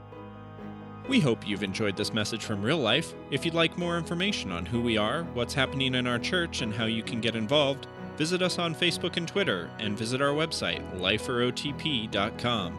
We 1.06 1.20
hope 1.20 1.46
you've 1.46 1.62
enjoyed 1.62 1.96
this 1.96 2.14
message 2.14 2.44
from 2.44 2.62
real 2.62 2.78
life. 2.78 3.14
If 3.30 3.44
you'd 3.44 3.52
like 3.52 3.76
more 3.76 3.98
information 3.98 4.50
on 4.50 4.64
who 4.64 4.80
we 4.80 4.96
are, 4.96 5.24
what's 5.34 5.52
happening 5.52 5.94
in 5.94 6.06
our 6.06 6.18
church, 6.18 6.62
and 6.62 6.72
how 6.72 6.86
you 6.86 7.02
can 7.02 7.20
get 7.20 7.36
involved, 7.36 7.86
visit 8.16 8.40
us 8.40 8.58
on 8.58 8.74
Facebook 8.74 9.18
and 9.18 9.28
Twitter, 9.28 9.70
and 9.78 9.98
visit 9.98 10.22
our 10.22 10.32
website, 10.32 10.82
liferotp.com. 10.98 12.78